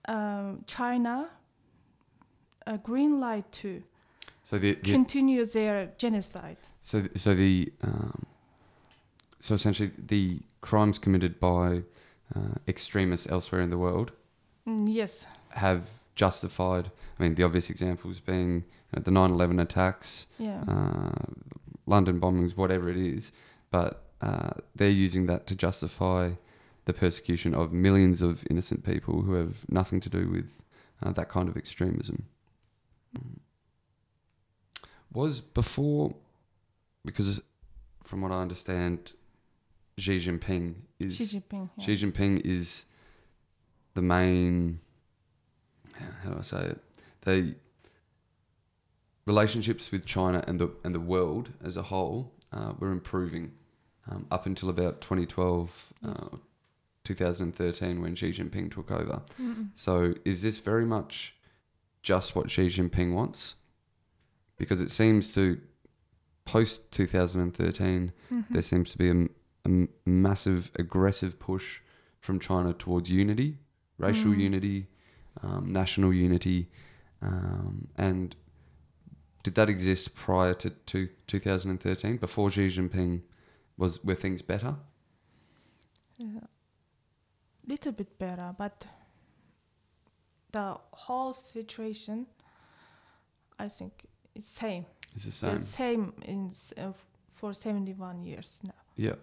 uh, 0.08 0.54
China 0.66 1.30
a 2.66 2.78
green 2.78 3.20
light 3.20 3.50
to 3.52 3.82
So 4.44 4.58
the, 4.58 4.74
the 4.76 4.92
continue 4.92 5.46
their 5.46 5.92
genocide. 5.98 6.58
so 6.82 7.00
th- 7.02 7.18
so 7.18 7.34
the 7.36 7.72
um, 7.84 8.26
so 9.40 9.56
essentially 9.56 9.92
the 9.98 10.40
crimes 10.62 10.98
committed 10.98 11.40
by 11.40 11.84
uh, 12.36 12.56
extremists 12.68 13.28
elsewhere 13.28 13.62
in 13.62 13.70
the 13.70 13.78
world 13.78 14.12
Mm, 14.68 14.94
yes, 14.94 15.26
have 15.52 15.90
justified. 16.16 16.92
I 17.18 17.24
mean, 17.24 17.36
the 17.36 17.44
obvious 17.44 17.70
examples 17.70 18.20
being 18.20 18.66
you 18.92 18.98
know, 18.98 19.02
the 19.02 19.12
9/11 19.12 19.62
attacks, 19.62 20.28
yeah, 20.38 20.62
uh, 20.68 21.32
London 21.86 22.20
bombings, 22.20 22.58
whatever 22.58 22.90
it 22.90 22.98
is, 22.98 23.32
but 23.72 24.04
uh, 24.22 24.52
they're 24.76 24.90
using 24.90 25.26
that 25.28 25.48
to 25.48 25.56
justify 25.56 26.32
the 26.86 26.94
persecution 26.94 27.54
of 27.54 27.72
millions 27.72 28.22
of 28.22 28.46
innocent 28.50 28.84
people 28.84 29.22
who 29.22 29.34
have 29.34 29.64
nothing 29.70 30.02
to 30.02 30.10
do 30.10 30.30
with 30.30 30.64
uh, 31.02 31.12
that 31.14 31.30
kind 31.30 31.48
of 31.48 31.56
extremism. 31.56 32.26
Was 35.14 35.40
before, 35.40 36.14
because 37.06 37.42
from 38.04 38.22
what 38.22 38.32
I 38.32 38.42
understand, 38.42 39.14
Xi 39.98 40.20
Jinping 40.20 40.76
is 41.00 41.16
Xi 41.18 41.24
Jinping. 41.26 41.70
Yeah. 41.78 41.86
Xi 41.86 42.06
Jinping 42.06 42.42
is 42.46 42.86
the 43.96 44.02
main. 44.02 44.80
How 46.24 46.32
do 46.32 46.40
I 46.40 46.44
say 46.44 46.62
it? 46.66 46.80
The 47.22 47.56
relationships 49.26 49.92
with 49.92 50.06
China 50.06 50.44
and 50.48 50.60
the 50.60 50.70
and 50.84 50.94
the 50.94 51.00
world 51.00 51.50
as 51.64 51.78
a 51.78 51.82
whole 51.84 52.32
uh, 52.52 52.74
were 52.80 52.92
improving 52.92 53.52
um, 54.10 54.26
up 54.32 54.46
until 54.46 54.70
about 54.70 55.02
2012, 55.02 55.94
Yes. 56.02 56.16
uh, 56.18 56.38
2013, 57.04 58.02
when 58.02 58.16
Xi 58.16 58.32
Jinping 58.32 58.72
took 58.74 58.92
over. 58.92 59.22
Mm-mm. 59.42 59.70
So, 59.76 60.14
is 60.24 60.42
this 60.44 60.60
very 60.60 60.86
much 60.86 61.34
just 62.04 62.36
what 62.36 62.50
Xi 62.52 62.68
Jinping 62.70 63.14
wants? 63.14 63.56
Because 64.58 64.80
it 64.82 64.92
seems 64.92 65.34
to 65.34 65.60
post 66.46 66.90
2013 66.92 68.14
Mhm. 68.32 68.46
there 68.50 68.62
seems 68.62 68.92
to 68.92 68.98
be 68.98 69.10
a, 69.10 69.28
a 69.68 69.70
m- 69.70 69.90
massive 70.06 70.72
aggressive 70.76 71.38
push 71.40 71.80
from 72.20 72.40
China 72.40 72.74
towards 72.74 73.10
unity, 73.10 73.58
racial 73.98 74.32
Mm. 74.32 74.40
unity, 74.50 74.88
um, 75.44 75.72
national 75.72 76.14
unity, 76.14 76.68
um, 77.22 77.88
and 77.98 78.36
did 79.44 79.56
that 79.56 79.70
exist 79.70 80.16
prior 80.16 80.54
to, 80.56 80.70
to 80.70 81.10
2013 81.28 82.18
before 82.18 82.50
Xi 82.52 82.68
Jinping 82.70 83.22
was 83.78 84.04
were 84.04 84.16
things 84.16 84.42
better? 84.42 84.76
Yeah. 86.18 86.48
little 87.68 87.92
bit 87.92 88.18
better, 88.18 88.56
but 88.58 88.86
the 90.52 90.78
whole 90.92 91.34
situation, 91.34 92.26
I 93.60 93.68
think, 93.68 93.92
it's 94.36 94.54
the 94.54 94.60
same. 94.60 94.86
It's 95.16 95.26
the 95.26 95.32
same. 95.32 95.56
The 95.56 95.62
same 95.62 96.14
in 96.22 96.52
uh, 96.78 96.94
for 97.30 97.54
seventy 97.54 97.94
one 97.94 98.24
years 98.24 98.62
now. 98.64 98.74
Yeah. 98.96 99.16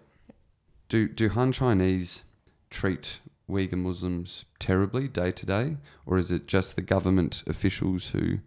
Do 0.87 1.07
do 1.07 1.29
Han 1.29 1.51
Chinese 1.51 2.23
treat 2.69 3.19
Uyghur 3.49 3.77
Muslims 3.77 4.45
terribly 4.59 5.07
day 5.07 5.31
to 5.31 5.45
day, 5.45 5.77
or 6.05 6.17
is 6.17 6.31
it 6.31 6.47
just 6.47 6.75
the 6.75 6.81
government 6.81 7.43
officials 7.47 8.09
who 8.09 8.39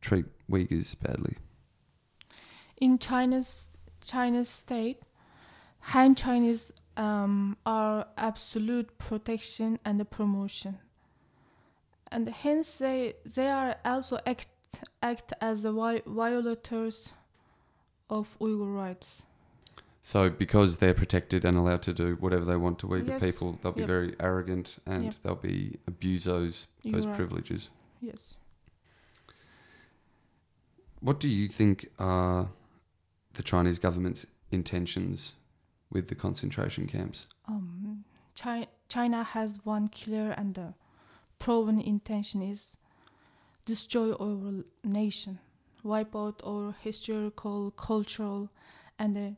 treat 0.00 0.26
Uyghurs 0.50 0.98
badly? 1.00 1.36
In 2.76 2.98
China's 2.98 3.68
China's 4.04 4.48
state, 4.48 5.02
Han 5.80 6.14
Chinese 6.14 6.72
um, 6.96 7.56
are 7.66 8.06
absolute 8.16 8.98
protection 8.98 9.78
and 9.84 10.08
promotion, 10.10 10.78
and 12.10 12.28
hence 12.28 12.78
they 12.78 13.14
they 13.24 13.48
are 13.48 13.76
also 13.84 14.18
act 14.26 14.48
act 15.02 15.32
as 15.40 15.62
the 15.62 15.72
vi- 15.72 16.02
violators 16.06 17.12
of 18.08 18.36
Uyghur 18.38 18.72
rights. 18.74 19.22
So, 20.04 20.28
because 20.28 20.78
they're 20.78 20.94
protected 20.94 21.44
and 21.44 21.56
allowed 21.56 21.82
to 21.82 21.92
do 21.94 22.16
whatever 22.16 22.44
they 22.44 22.56
want 22.56 22.80
to 22.80 22.88
Uyghur 22.88 23.06
Yes. 23.06 23.22
people, 23.24 23.58
they'll 23.62 23.70
be 23.70 23.82
Yep. 23.82 23.86
very 23.88 24.16
arrogant 24.18 24.78
and 24.84 25.04
Yep. 25.04 25.14
they'll 25.22 25.34
be 25.36 25.78
abuse 25.86 26.24
those 26.24 26.66
You're 26.82 26.94
those 26.94 27.06
right. 27.06 27.14
privileges. 27.14 27.70
Yes. 28.00 28.36
What 31.00 31.20
do 31.20 31.28
you 31.28 31.46
think 31.48 31.88
are 31.98 32.50
the 33.34 33.42
Chinese 33.42 33.78
government's 33.78 34.26
intentions 34.50 35.34
with 35.90 36.08
the 36.08 36.14
concentration 36.16 36.86
camps? 36.86 37.26
Um, 37.46 38.04
Chi- 38.34 38.68
China 38.88 39.22
has 39.22 39.64
one 39.64 39.88
clear 39.88 40.34
and 40.36 40.58
uh, 40.58 40.72
proven 41.38 41.80
intention 41.80 42.42
is 42.42 42.76
destroy 43.66 44.12
our 44.14 44.64
nation, 44.84 45.38
wipe 45.84 46.14
out 46.16 46.40
our 46.44 46.72
historical, 46.80 47.70
cultural, 47.72 48.50
and 48.98 49.16
uh, 49.16 49.30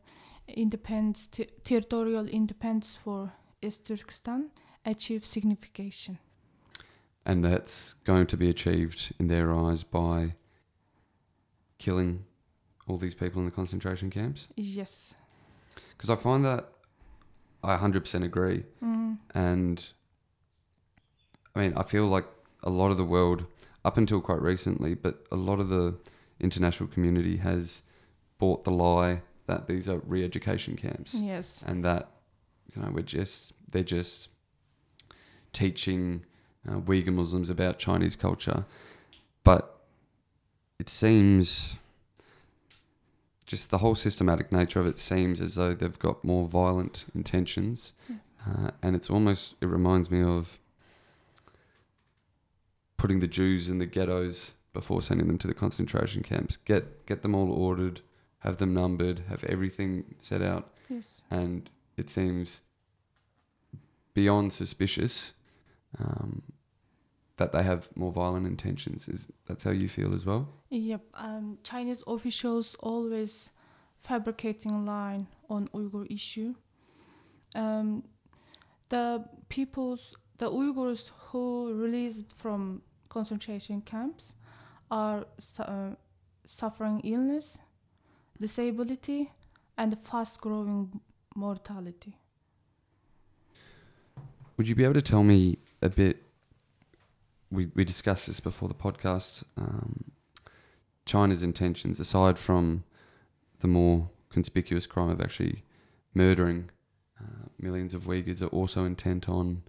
independence, 0.49 1.27
te- 1.27 1.51
territorial 1.65 2.27
independence 2.27 2.97
for 3.03 3.33
East 3.63 3.87
Turkestan, 3.87 4.51
achieve 4.85 5.23
sinicization. 5.23 6.19
And 7.27 7.45
that's 7.45 7.95
going 8.05 8.27
to 8.27 8.37
be 8.37 8.51
achieved 8.51 9.15
in 9.19 9.29
their 9.29 9.55
eyes 9.55 9.83
by 9.83 10.35
killing 11.79 12.25
all 12.87 12.99
these 12.99 13.15
people 13.15 13.41
in 13.41 13.47
the 13.47 13.51
concentration 13.51 14.11
camps? 14.11 14.49
Yes. 14.57 15.15
Because 15.97 16.11
I 16.11 16.17
find 16.17 16.45
that 16.45 16.69
I 17.63 17.77
100% 17.77 18.25
agree. 18.25 18.65
Mm. 18.83 19.19
And 19.35 19.87
I 21.55 21.61
mean, 21.61 21.75
I 21.77 21.83
feel 21.83 22.07
like 22.07 22.27
a 22.63 22.71
lot 22.71 22.91
of 22.91 22.97
the 22.97 23.05
world, 23.05 23.47
up 23.85 23.97
until 23.97 24.21
quite 24.21 24.41
recently, 24.41 24.95
but 24.95 25.27
a 25.31 25.37
lot 25.37 25.61
of 25.61 25.69
the 25.69 25.97
international 26.41 26.89
community 26.89 27.39
has 27.39 27.83
bought 28.39 28.65
the 28.65 28.71
lie 28.71 29.23
that 29.47 29.67
these 29.67 29.89
are 29.89 29.99
re 30.07 30.25
education 30.25 30.77
camps 30.77 31.15
Yes. 31.15 31.63
and 31.67 31.85
that, 31.85 32.09
you 32.75 32.83
know, 32.83 32.91
we're 32.93 33.03
just, 33.03 33.53
they're 33.71 33.83
just 33.83 34.29
teaching 35.53 36.25
uh, 36.69 36.81
Uyghur 36.81 37.13
Muslims 37.13 37.51
about 37.51 37.79
Chinese 37.79 38.17
culture. 38.17 38.65
But 39.45 39.81
it 40.79 40.89
seems, 40.89 41.77
just 43.47 43.71
the 43.71 43.79
whole 43.79 43.95
systematic 43.95 44.51
nature 44.51 44.81
of 44.81 44.87
it 44.87 44.99
seems 44.99 45.41
as 45.41 45.55
though 45.57 45.75
they've 45.75 45.99
got 45.99 46.25
more 46.25 46.49
violent 46.49 47.05
intentions. 47.15 47.93
Mm. 48.11 48.21
Uh, 48.47 48.71
and 48.83 48.97
it's 48.97 49.09
almost, 49.11 49.55
it 49.61 49.67
reminds 49.67 50.11
me 50.11 50.23
of 50.23 50.59
putting 52.97 53.21
the 53.21 53.29
Jews 53.29 53.69
in 53.69 53.79
the 53.79 53.87
ghettos 53.87 54.53
before 54.73 55.03
sending 55.03 55.29
them 55.29 55.39
to 55.39 55.47
the 55.47 55.55
concentration 55.55 56.23
camps. 56.23 56.57
Get, 56.57 57.07
get 57.07 57.23
them 57.23 57.35
all 57.35 57.53
ordered, 57.53 58.01
have 58.45 58.59
them 58.59 58.75
numbered, 58.75 59.23
have 59.29 59.43
everything 59.45 60.15
set 60.19 60.43
out 60.43 60.73
Yes. 60.89 61.23
and 61.31 61.69
it 61.97 62.09
seems 62.11 62.61
beyond 64.13 64.53
suspicious 64.53 65.33
um, 65.99 66.43
that 67.37 67.53
they 67.53 67.63
have 67.63 67.89
more 67.97 68.13
violent 68.13 68.47
intentions. 68.47 69.09
Is 69.09 69.27
that's 69.47 69.65
how 69.65 69.71
you 69.73 69.89
feel 69.89 70.15
as 70.15 70.25
well? 70.27 70.49
Yep. 70.71 71.01
Um, 71.15 71.59
Chinese 71.65 72.03
officials 72.07 72.77
always 72.81 73.51
fabricating 74.03 74.85
line 74.87 75.27
on 75.49 75.69
Uyghur 75.69 76.07
issue. 76.11 76.55
Um, 77.55 78.05
the 78.91 79.25
peoples, 79.49 80.15
the 80.39 80.51
Uyghurs 80.51 81.11
who 81.29 81.73
released 81.75 82.33
from 82.33 82.83
concentration 83.09 83.81
camps, 83.81 84.35
are 84.91 85.25
su- 85.39 85.63
uh, 85.63 85.95
suffering 86.45 87.01
illness, 87.05 87.59
disability, 88.39 89.33
and 89.77 89.99
fast-growing 89.99 91.01
mortality. 91.35 92.17
Would 94.57 94.69
you 94.69 94.75
be 94.75 94.85
able 94.85 94.95
to 94.95 95.03
tell 95.03 95.25
me 95.25 95.59
a 95.83 95.89
bit? 95.89 96.23
We 97.51 97.71
we 97.75 97.85
discussed 97.85 98.27
this 98.27 98.41
before 98.41 98.69
the 98.69 98.75
podcast. 98.75 99.45
Um, 99.57 100.13
China's 101.07 101.43
intentions, 101.43 102.01
aside 102.01 102.39
from 102.39 102.85
the 103.61 103.69
more 103.69 104.11
conspicuous 104.31 104.87
crime 104.87 105.11
of 105.11 105.21
actually 105.21 105.63
murdering 106.15 106.71
uh, 107.21 107.49
millions 107.59 107.95
of 107.95 108.05
Uyghurs, 108.05 108.43
are 108.43 108.47
also 108.47 108.85
intent 108.85 109.29
on 109.29 109.63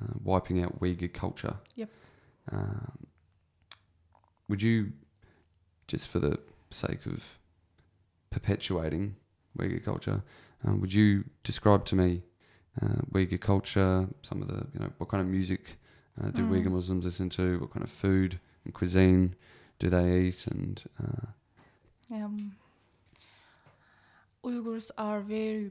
uh, 0.00 0.14
wiping 0.22 0.62
out 0.62 0.80
Uyghur 0.80 1.12
culture. 1.12 1.56
Yep. 1.76 1.88
Um, 2.52 3.06
would 4.48 4.62
you, 4.62 4.92
just 5.88 6.08
for 6.08 6.18
the 6.18 6.38
sake 6.70 7.06
of 7.06 7.38
perpetuating 8.30 9.16
Uyghur 9.58 9.84
culture, 9.84 10.22
um, 10.64 10.80
would 10.80 10.92
you 10.92 11.24
describe 11.42 11.84
to 11.86 11.96
me 11.96 12.22
uh, 12.82 13.02
Uyghur 13.12 13.40
culture, 13.40 14.08
some 14.22 14.42
of 14.42 14.48
the, 14.48 14.66
you 14.72 14.80
know, 14.80 14.90
what 14.98 15.08
kind 15.10 15.20
of 15.20 15.26
music 15.26 15.78
uh, 16.22 16.30
do 16.30 16.44
Mm. 16.44 16.50
Uyghur 16.50 16.70
Muslims 16.72 17.04
listen 17.04 17.28
to, 17.30 17.58
what 17.60 17.72
kind 17.72 17.84
of 17.84 17.90
food 17.90 18.38
and 18.64 18.74
cuisine 18.74 19.34
do 19.78 19.90
they 19.90 20.20
eat, 20.20 20.46
and 20.46 20.82
uh, 21.02 21.26
Um, 22.12 22.56
Uyghurs 24.44 24.90
are 24.98 25.20
very, 25.20 25.70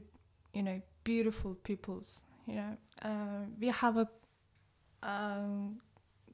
you 0.54 0.62
know, 0.62 0.80
beautiful 1.04 1.54
peoples. 1.54 2.24
You 2.46 2.54
know, 2.54 2.76
uh, 3.02 3.44
we 3.60 3.68
have 3.68 3.96
a 3.96 4.08
um, 5.02 5.80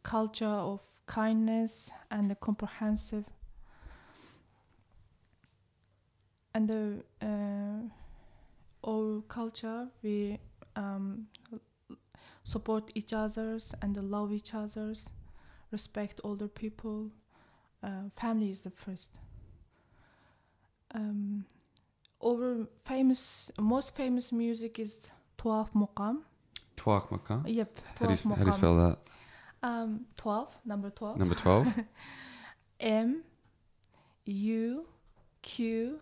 culture 0.03 0.47
of 0.47 0.81
kindness 1.07 1.91
and 2.11 2.31
a 2.33 2.35
comprehensive, 2.35 3.25
and 6.57 6.69
the 6.69 6.83
uh, 7.21 7.83
our 8.89 9.21
culture 9.29 9.89
we 10.03 10.39
um, 10.75 11.27
support 12.45 12.91
each 12.95 13.13
others 13.13 13.75
and 13.83 13.97
love 13.97 14.33
each 14.33 14.55
others, 14.55 15.11
respect 15.71 16.21
older 16.25 16.49
people. 16.49 17.11
Uh, 17.83 18.09
family 18.17 18.51
is 18.51 18.63
the 18.63 18.71
first 18.71 19.19
um, 20.95 21.45
our 22.25 22.67
famous, 22.85 23.51
most 23.61 23.95
famous 23.95 24.33
music 24.33 24.79
is 24.79 25.11
Tuaf 25.39 25.69
Mokam. 25.75 26.23
Tuak 26.77 27.11
Maka? 27.11 27.43
Yep, 27.47 27.77
How 27.99 28.07
do, 28.07 28.13
you, 28.13 28.35
how 28.35 28.35
do 28.37 28.51
you 28.51 28.53
spell 28.53 28.77
that? 28.77 28.99
Um, 29.63 30.07
12, 30.17 30.59
number 30.65 30.91
12. 30.91 31.19
Number 31.19 31.35
12? 31.35 31.75
M 32.81 33.23
U 34.27 34.87
Q 35.43 36.01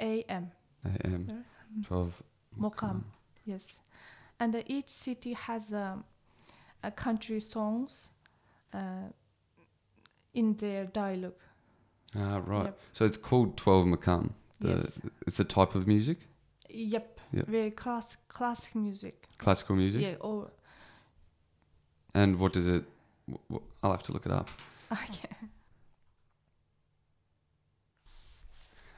A 0.00 0.22
M. 0.28 0.50
AM. 1.04 1.44
12. 1.84 2.22
Muqam. 2.58 3.02
Yes. 3.44 3.80
And 4.38 4.54
uh, 4.56 4.62
each 4.66 4.88
city 4.88 5.32
has 5.32 5.72
um, 5.72 6.04
a 6.82 6.90
country 6.90 7.40
songs 7.40 8.10
uh, 8.74 9.08
in 10.34 10.54
their 10.56 10.84
dialogue. 10.86 11.40
Ah, 12.16 12.40
right. 12.44 12.64
Yep. 12.66 12.78
So 12.92 13.04
it's 13.04 13.16
called 13.16 13.56
12 13.56 13.86
Makam. 13.86 14.30
Yes. 14.60 15.00
It's 15.26 15.40
a 15.40 15.44
type 15.44 15.74
of 15.74 15.86
music, 15.86 16.18
Yep. 16.68 17.20
Yep. 17.32 17.46
Very 17.48 17.70
class, 17.70 18.16
classic 18.28 18.74
music. 18.74 19.28
classical 19.38 19.76
music. 19.76 20.02
Yeah. 20.02 20.14
Or 20.20 20.50
And 22.14 22.38
what 22.38 22.52
does 22.52 22.68
it? 22.68 22.84
I'll 23.82 23.90
have 23.90 24.02
to 24.04 24.12
look 24.12 24.26
it 24.26 24.32
up. 24.32 24.48
okay. 24.92 25.28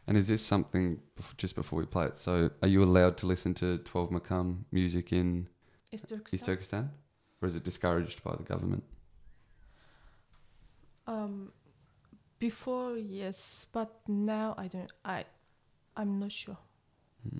And 0.07 0.17
is 0.17 0.29
this 0.29 0.43
something 0.43 1.01
just 1.39 1.55
before 1.55 1.79
we 1.79 1.87
play 1.87 2.07
it? 2.07 2.19
So, 2.19 2.51
are 2.63 2.69
you 2.69 2.83
allowed 2.83 3.17
to 3.19 3.27
listen 3.27 3.55
to 3.55 3.79
12 3.79 4.11
Makam 4.11 4.65
music 4.71 5.13
in 5.13 5.49
East 5.93 6.05
East 6.05 6.09
Turkestan. 6.09 6.47
Turkestan? 6.47 6.91
Or 7.41 7.49
is 7.49 7.55
it 7.55 7.65
discouraged 7.65 8.23
by 8.23 8.37
the 8.37 8.43
government? 8.43 8.85
Um, 11.07 11.53
before 12.39 12.97
yes, 12.97 13.67
but 13.73 14.01
now 14.09 14.55
I 14.59 14.69
don't. 14.69 14.91
I, 15.05 15.25
I'm 15.97 16.19
not 16.19 16.33
sure. 16.33 16.57
Hmm. 17.23 17.39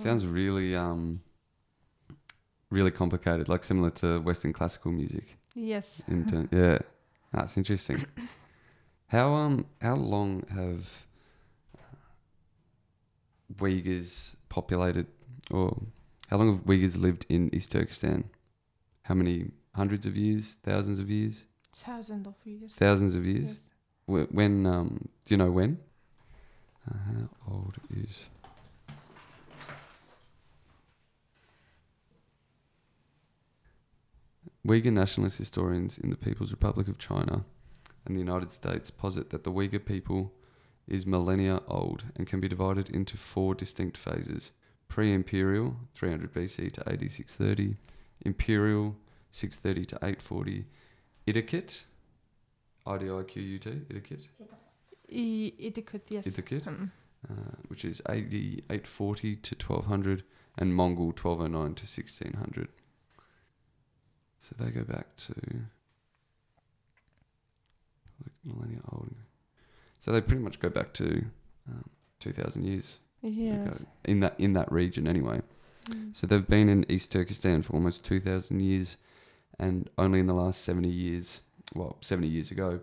Sounds 0.00 0.24
really, 0.24 0.76
um, 0.76 1.20
really 2.70 2.90
complicated, 2.90 3.48
like 3.48 3.64
similar 3.64 3.90
to 3.90 4.20
Western 4.20 4.52
classical 4.52 4.92
music. 4.92 5.36
Yes. 5.54 6.02
In 6.06 6.24
ter- 6.30 6.48
yeah, 6.52 6.78
that's 7.32 7.56
interesting. 7.56 8.04
How 9.08 9.34
um 9.34 9.66
how 9.82 9.96
long 9.96 10.44
have 10.50 10.88
uh, 11.76 11.82
Uyghurs 13.58 14.36
populated, 14.48 15.08
or 15.50 15.76
how 16.28 16.36
long 16.36 16.54
have 16.56 16.64
Uyghurs 16.64 16.96
lived 16.96 17.26
in 17.28 17.52
East 17.52 17.72
Turkestan? 17.72 18.30
How 19.02 19.14
many 19.16 19.50
hundreds 19.74 20.06
of 20.06 20.16
years, 20.16 20.56
thousands 20.62 21.00
of 21.00 21.10
years, 21.10 21.42
Thousands 21.74 22.26
of 22.28 22.34
years. 22.44 22.72
thousands 22.74 23.14
of 23.16 23.24
years? 23.26 23.48
Yes. 23.48 24.28
When 24.30 24.66
um 24.66 25.08
do 25.24 25.34
you 25.34 25.38
know 25.38 25.50
when? 25.50 25.78
Uh, 26.88 26.94
how 27.06 27.52
old 27.52 27.74
is? 27.90 28.26
Uyghur 34.66 34.92
nationalist 34.92 35.38
historians 35.38 35.98
in 35.98 36.10
the 36.10 36.16
People's 36.16 36.50
Republic 36.50 36.86
of 36.88 36.98
China 36.98 37.44
and 38.04 38.14
the 38.14 38.20
United 38.20 38.50
States 38.50 38.90
posit 38.90 39.30
that 39.30 39.44
the 39.44 39.50
Uyghur 39.52 39.84
people 39.84 40.32
is 40.86 41.06
millennia 41.06 41.60
old 41.68 42.04
and 42.16 42.26
can 42.26 42.40
be 42.40 42.48
divided 42.48 42.88
into 42.90 43.16
four 43.16 43.54
distinct 43.54 43.96
phases. 43.96 44.52
Pre 44.88 45.12
imperial, 45.12 45.76
300 45.94 46.32
BC 46.34 46.72
to 46.72 46.88
AD 46.88 47.10
630, 47.10 47.76
imperial, 48.24 48.96
630 49.30 49.84
to 49.86 49.96
840, 49.96 50.64
Idakit, 51.28 51.84
IDIQUT, 52.86 53.84
Idikit, 53.86 54.26
I, 55.12 55.52
Idikut, 55.62 56.00
yes. 56.08 56.26
Idikit, 56.26 56.62
Mm. 56.64 56.90
uh, 57.30 57.34
which 57.68 57.84
is 57.84 58.00
8840 58.08 59.36
to 59.36 59.54
1200, 59.54 60.24
and 60.58 60.74
Mongol 60.74 61.12
1209 61.12 61.74
to 61.74 61.86
1600. 61.86 62.68
So 64.40 64.56
they 64.58 64.70
go 64.70 64.82
back 64.84 65.14
to 65.16 65.34
like 68.24 68.32
millennia 68.44 68.80
old. 68.92 69.14
So 70.00 70.12
they 70.12 70.20
pretty 70.20 70.42
much 70.42 70.58
go 70.60 70.68
back 70.70 70.92
to 70.94 71.24
um, 71.68 71.88
2000 72.20 72.64
years 72.64 72.98
Yes. 73.22 73.66
ago 73.66 73.76
in 74.06 74.20
that 74.20 74.34
in 74.38 74.54
that 74.54 74.72
region 74.72 75.06
anyway. 75.06 75.42
Mm. 75.90 76.16
So 76.16 76.26
they've 76.26 76.46
been 76.46 76.68
in 76.70 76.90
East 76.90 77.12
Turkestan 77.12 77.60
for 77.62 77.74
almost 77.74 78.02
2,000 78.04 78.60
years, 78.60 78.96
and 79.58 79.90
only 79.98 80.20
in 80.20 80.26
the 80.26 80.32
last 80.34 80.62
70 80.64 80.88
years, 80.88 81.40
well, 81.74 81.98
70 82.00 82.28
years 82.28 82.50
ago, 82.50 82.80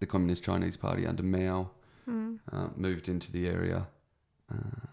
the 0.00 0.06
Communist 0.06 0.42
Chinese 0.44 0.76
Party 0.76 1.06
under 1.06 1.22
Mao 1.22 1.70
Mm. 2.08 2.38
uh, 2.50 2.68
moved 2.74 3.06
into 3.10 3.30
the 3.32 3.46
area 3.46 3.86
uh, 4.50 4.86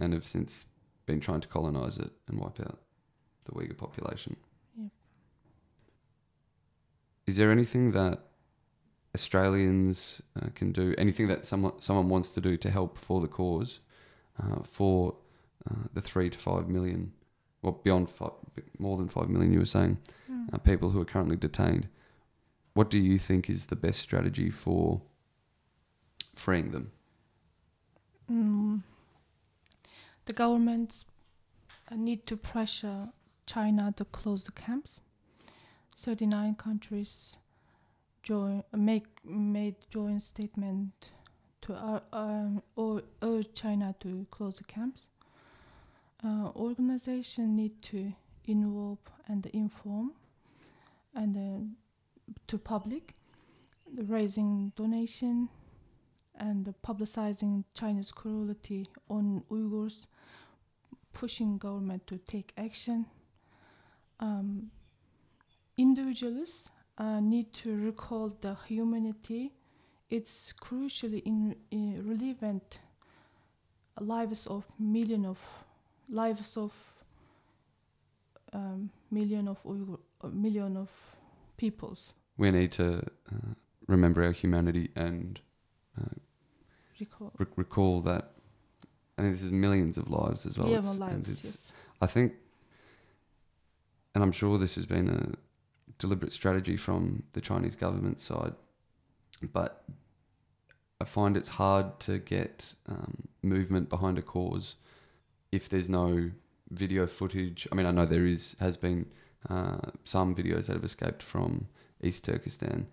and 0.00 0.12
have 0.12 0.24
since 0.24 0.64
been 1.06 1.20
trying 1.20 1.40
to 1.40 1.46
colonize 1.46 1.98
it 1.98 2.10
and 2.26 2.40
wipe 2.40 2.58
out 2.58 2.80
the 3.44 3.52
Uyghur 3.52 3.76
population. 3.76 4.34
Is 7.26 7.36
there 7.36 7.50
anything 7.50 7.92
that 7.92 8.20
Australians 9.14 10.22
uh, 10.40 10.48
can 10.54 10.72
do, 10.72 10.94
anything 10.98 11.28
that 11.28 11.46
someone, 11.46 11.80
someone 11.80 12.08
wants 12.08 12.32
to 12.32 12.40
do 12.40 12.56
to 12.58 12.70
help 12.70 12.98
for 12.98 13.20
the 13.20 13.28
cause, 13.28 13.80
uh, 14.42 14.62
for 14.62 15.16
uh, 15.70 15.74
the 15.94 16.00
three 16.02 16.30
to 16.30 16.38
five 16.38 16.68
million, 16.68 17.12
well, 17.62 17.80
beyond 17.82 18.08
five, 18.08 18.32
more 18.78 18.96
than 18.96 19.08
five 19.08 19.28
million, 19.28 19.52
you 19.52 19.58
were 19.58 19.64
saying, 19.64 19.98
Mm. 20.30 20.52
uh, 20.54 20.58
people 20.58 20.90
who 20.90 21.00
are 21.00 21.04
currently 21.04 21.36
detained? 21.36 21.88
What 22.74 22.90
do 22.90 22.98
you 22.98 23.18
think 23.18 23.48
is 23.48 23.66
the 23.66 23.76
best 23.76 24.00
strategy 24.00 24.50
for 24.50 25.00
freeing 26.34 26.70
them? 26.72 26.92
Mm. 28.30 28.82
The 30.26 30.32
governments 30.32 31.06
uh, 31.90 31.96
need 31.96 32.26
to 32.26 32.36
pressure 32.36 33.08
China 33.46 33.94
to 33.96 34.04
close 34.04 34.44
the 34.44 34.52
camps. 34.52 35.00
39 35.96 36.54
countries 36.56 37.36
join, 38.22 38.62
make, 38.72 39.06
made 39.24 39.76
joint 39.88 40.22
statement 40.22 41.12
to 41.62 41.74
uh, 41.74 42.00
um, 42.12 42.62
or 42.76 43.02
urge 43.22 43.54
China 43.54 43.94
to 44.00 44.26
close 44.30 44.58
the 44.58 44.64
camps. 44.64 45.08
Uh, 46.24 46.50
organization 46.56 47.56
need 47.56 47.80
to 47.82 48.12
involve 48.46 48.98
and 49.28 49.46
inform 49.46 50.12
and 51.14 51.36
uh, 51.36 52.32
to 52.46 52.58
public, 52.58 53.14
raising 53.94 54.72
donation 54.76 55.48
and 56.38 56.74
publicizing 56.86 57.64
China's 57.74 58.10
cruelty 58.10 58.88
on 59.08 59.42
Uyghurs, 59.50 60.08
pushing 61.12 61.58
government 61.58 62.06
to 62.06 62.18
take 62.18 62.52
action. 62.58 63.06
Um, 64.20 64.70
individuals 65.76 66.70
uh, 66.98 67.20
need 67.20 67.52
to 67.52 67.76
recall 67.76 68.30
the 68.40 68.56
humanity. 68.66 69.52
It's 70.10 70.52
crucially 70.60 71.22
in, 71.24 71.56
in 71.70 72.02
relevant 72.08 72.80
lives 74.00 74.46
of 74.46 74.64
million 74.78 75.24
of 75.24 75.38
lives 76.08 76.56
of 76.56 76.72
um, 78.52 78.90
million 79.10 79.48
of 79.48 79.62
Uyghur, 79.64 79.98
uh, 80.22 80.28
million 80.28 80.76
of 80.76 80.88
peoples. 81.56 82.12
We 82.38 82.50
need 82.50 82.72
to 82.72 82.98
uh, 82.98 83.54
remember 83.88 84.22
our 84.24 84.32
humanity 84.32 84.90
and 84.94 85.40
uh, 86.00 86.04
Recall. 87.00 87.32
re- 87.38 87.46
recall 87.56 88.00
that. 88.02 88.30
I 89.18 89.22
mean, 89.22 89.32
this 89.32 89.42
is 89.42 89.50
millions 89.52 89.96
of 89.96 90.08
lives 90.10 90.46
as 90.46 90.58
well. 90.58 90.68
yeah, 90.68 90.78
It's- 90.78 90.98
well, 90.98 91.08
and 91.08 91.26
lives. 91.26 91.44
Yes. 91.44 91.72
I 92.00 92.06
think, 92.06 92.34
and 94.14 94.22
I'm 94.22 94.32
sure 94.32 94.58
this 94.58 94.74
has 94.76 94.86
been 94.86 95.08
a 95.08 95.32
deliberate 95.98 96.32
strategy 96.32 96.76
from 96.76 97.22
the 97.32 97.40
Chinese 97.40 97.76
government 97.76 98.20
side, 98.20 98.54
but 99.52 99.84
I 101.00 101.04
find 101.04 101.36
it's 101.36 101.48
hard 101.48 102.00
to 102.00 102.18
get 102.18 102.74
um, 102.88 103.28
movement 103.42 103.88
behind 103.88 104.18
a 104.18 104.22
cause 104.22 104.76
if 105.52 105.68
there's 105.68 105.90
no 105.90 106.30
video 106.70 107.06
footage. 107.06 107.68
I 107.70 107.74
mean, 107.74 107.86
I 107.86 107.90
know 107.90 108.06
there 108.06 108.26
is 108.26 108.56
has 108.60 108.76
been 108.76 109.06
uh, 109.48 109.78
some 110.04 110.34
videos 110.34 110.66
that 110.66 110.74
have 110.74 110.84
escaped 110.84 111.22
from 111.22 111.68
East 112.02 112.24
Turkestan, 112.24 112.86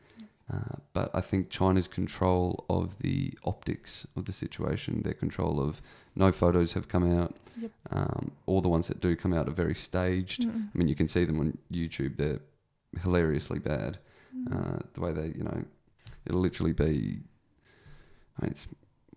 uh, 0.53 0.75
but 0.93 1.09
I 1.13 1.21
think 1.21 1.49
China's 1.49 1.87
control 1.87 2.65
of 2.69 2.99
the 2.99 3.33
optics 3.45 4.05
of 4.15 4.25
the 4.25 4.33
situation, 4.33 5.01
their 5.03 5.13
control 5.13 5.59
of 5.59 5.81
no 6.15 6.31
photos 6.31 6.73
have 6.73 6.87
come 6.87 7.19
out. 7.19 7.35
Yep. 7.59 7.71
Um, 7.91 8.31
all 8.45 8.61
the 8.61 8.69
ones 8.69 8.87
that 8.87 8.99
do 8.99 9.15
come 9.15 9.33
out 9.33 9.47
are 9.47 9.51
very 9.51 9.75
staged. 9.75 10.41
Mm-mm. 10.41 10.69
I 10.73 10.77
mean, 10.77 10.87
you 10.87 10.95
can 10.95 11.07
see 11.07 11.23
them 11.23 11.39
on 11.39 11.57
YouTube. 11.71 12.17
They're 12.17 12.39
hilariously 13.01 13.59
bad. 13.59 13.99
Mm. 14.35 14.53
Uh, 14.53 14.79
the 14.93 15.01
way 15.01 15.11
they, 15.11 15.27
you 15.27 15.43
know, 15.43 15.63
it'll 16.25 16.41
literally 16.41 16.73
be. 16.73 17.19
I 18.37 18.45
mean, 18.45 18.51
it's 18.51 18.67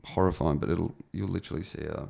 horrifying, 0.04 0.58
but 0.58 0.70
it'll 0.70 0.94
you'll 1.12 1.28
literally 1.28 1.62
see 1.62 1.82
a, 1.82 2.08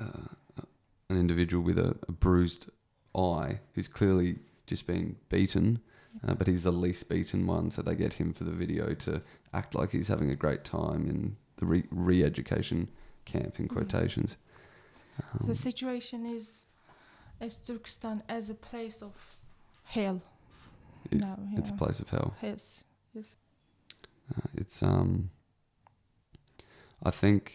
uh, 0.00 0.62
an 1.08 1.16
individual 1.18 1.62
with 1.62 1.78
a, 1.78 1.96
a 2.08 2.12
bruised 2.12 2.68
eye 3.16 3.60
who's 3.74 3.88
clearly 3.88 4.38
just 4.66 4.86
been 4.86 5.16
beaten, 5.28 5.78
uh, 6.26 6.34
but 6.34 6.46
he's 6.46 6.64
the 6.64 6.72
least 6.72 7.08
beaten 7.08 7.46
one, 7.46 7.70
so 7.70 7.82
they 7.82 7.94
get 7.94 8.14
him 8.14 8.32
for 8.32 8.44
the 8.44 8.50
video 8.50 8.94
to 8.94 9.22
act 9.52 9.74
like 9.74 9.90
he's 9.92 10.08
having 10.08 10.30
a 10.30 10.34
great 10.36 10.64
time 10.64 11.08
in 11.08 11.36
the 11.58 11.66
re- 11.66 11.86
re-education 11.90 12.88
camp 13.24 13.58
in 13.58 13.66
Yeah. 13.66 13.72
quotations. 13.72 14.36
Um, 15.18 15.46
the 15.46 15.54
situation 15.54 16.26
is 16.26 16.66
East 17.40 17.66
Turkestan 17.66 18.22
as 18.28 18.50
a 18.50 18.54
place 18.54 19.02
of 19.02 19.35
hell. 19.86 20.22
it's, 21.10 21.34
it's 21.56 21.70
a 21.70 21.72
place 21.72 22.00
of 22.00 22.10
hell. 22.10 22.34
Yes. 22.42 22.84
Yes. 23.14 23.36
Uh, 24.30 24.48
it's 24.54 24.82
um. 24.82 25.30
I 27.02 27.10
think 27.10 27.52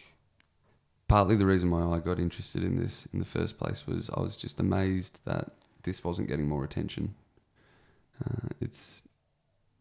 partly 1.08 1.36
the 1.36 1.46
reason 1.46 1.70
why 1.70 1.84
I 1.84 2.00
got 2.00 2.20
interested 2.20 2.64
in 2.64 2.78
this 2.78 3.08
in 3.14 3.20
the 3.20 3.26
first 3.26 3.58
place 3.58 3.86
was 3.86 4.10
I 4.16 4.22
was 4.22 4.38
just 4.38 4.60
amazed 4.60 5.20
that 5.26 5.50
this 5.84 6.04
wasn't 6.04 6.30
getting 6.30 6.48
more 6.48 6.64
attention. 6.64 7.16
Uh, 8.24 8.48
it's 8.62 9.02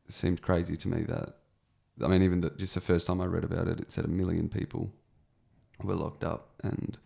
it 0.09 0.13
seemed 0.13 0.43
crazy 0.43 0.77
to 0.77 0.89
me 0.89 1.03
that 1.05 1.37
I 2.03 2.09
mean 2.09 2.23
even 2.23 2.41
the, 2.41 2.51
just 2.51 2.75
the 2.75 2.81
first 2.81 3.07
time 3.07 3.21
I 3.21 3.27
read 3.27 3.45
about 3.45 3.69
it, 3.69 3.81
it 3.81 3.93
said 3.93 4.05
a 4.05 4.09
million 4.09 4.49
people 4.49 4.91
were 5.83 5.95
locked 5.95 6.25
up, 6.25 6.51
and 6.63 6.99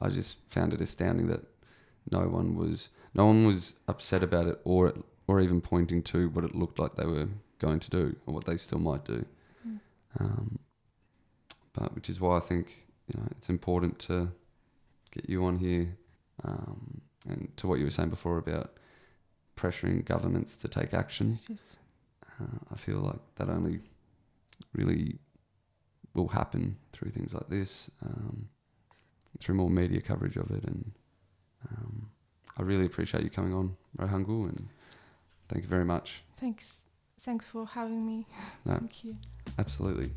I 0.00 0.08
just 0.08 0.38
found 0.48 0.72
it 0.72 0.80
astounding 0.80 1.28
that 1.28 1.42
no 2.10 2.20
one 2.20 2.56
was 2.56 2.88
no 3.14 3.26
one 3.26 3.46
was 3.46 3.74
upset 3.88 4.22
about 4.22 4.46
it 4.46 4.60
or 4.64 4.92
or 5.26 5.40
even 5.40 5.60
pointing 5.60 6.02
to 6.02 6.28
what 6.30 6.44
it 6.44 6.54
looked 6.54 6.78
like 6.78 6.96
they 6.96 7.06
were 7.06 7.28
going 7.58 7.80
to 7.80 7.90
do 7.90 8.16
or 8.26 8.34
what 8.34 8.44
they 8.44 8.56
still 8.56 8.78
might 8.78 9.04
do. 9.04 9.24
Mm. 9.66 9.80
Um, 10.20 10.58
but 11.72 11.94
which 11.94 12.10
is 12.10 12.20
why 12.20 12.36
I 12.36 12.40
think 12.40 12.86
you 13.08 13.20
know 13.20 13.26
it's 13.32 13.48
important 13.48 13.98
to 14.00 14.30
get 15.10 15.28
you 15.28 15.44
on 15.44 15.56
here, 15.56 15.96
um, 16.44 17.00
and 17.28 17.48
to 17.56 17.66
what 17.66 17.78
you 17.78 17.84
were 17.84 17.90
saying 17.90 18.10
before 18.10 18.38
about 18.38 18.72
pressuring 19.56 20.04
governments 20.04 20.56
to 20.56 20.68
take 20.68 20.92
action. 20.92 21.38
Yes. 21.48 21.76
Uh, 22.40 22.58
I 22.72 22.76
feel 22.76 22.98
like 22.98 23.20
that 23.36 23.48
only 23.48 23.80
really 24.72 25.18
will 26.14 26.28
happen 26.28 26.76
through 26.92 27.10
things 27.10 27.34
like 27.34 27.48
this, 27.48 27.90
um, 28.04 28.48
through 29.38 29.54
more 29.54 29.70
media 29.70 30.00
coverage 30.00 30.36
of 30.36 30.50
it, 30.50 30.64
and 30.64 30.92
um, 31.70 32.10
I 32.56 32.62
really 32.62 32.86
appreciate 32.86 33.24
you 33.24 33.30
coming 33.30 33.52
on, 33.52 33.76
Rohangul, 33.98 34.46
and 34.46 34.68
thank 35.48 35.64
you 35.64 35.68
very 35.68 35.84
much. 35.84 36.22
Thanks. 36.38 36.80
Thanks 37.20 37.48
for 37.48 37.66
having 37.66 38.06
me. 38.06 38.26
No. 38.64 38.74
Thank 38.74 39.04
you. 39.04 39.16
Absolutely. 39.58 40.10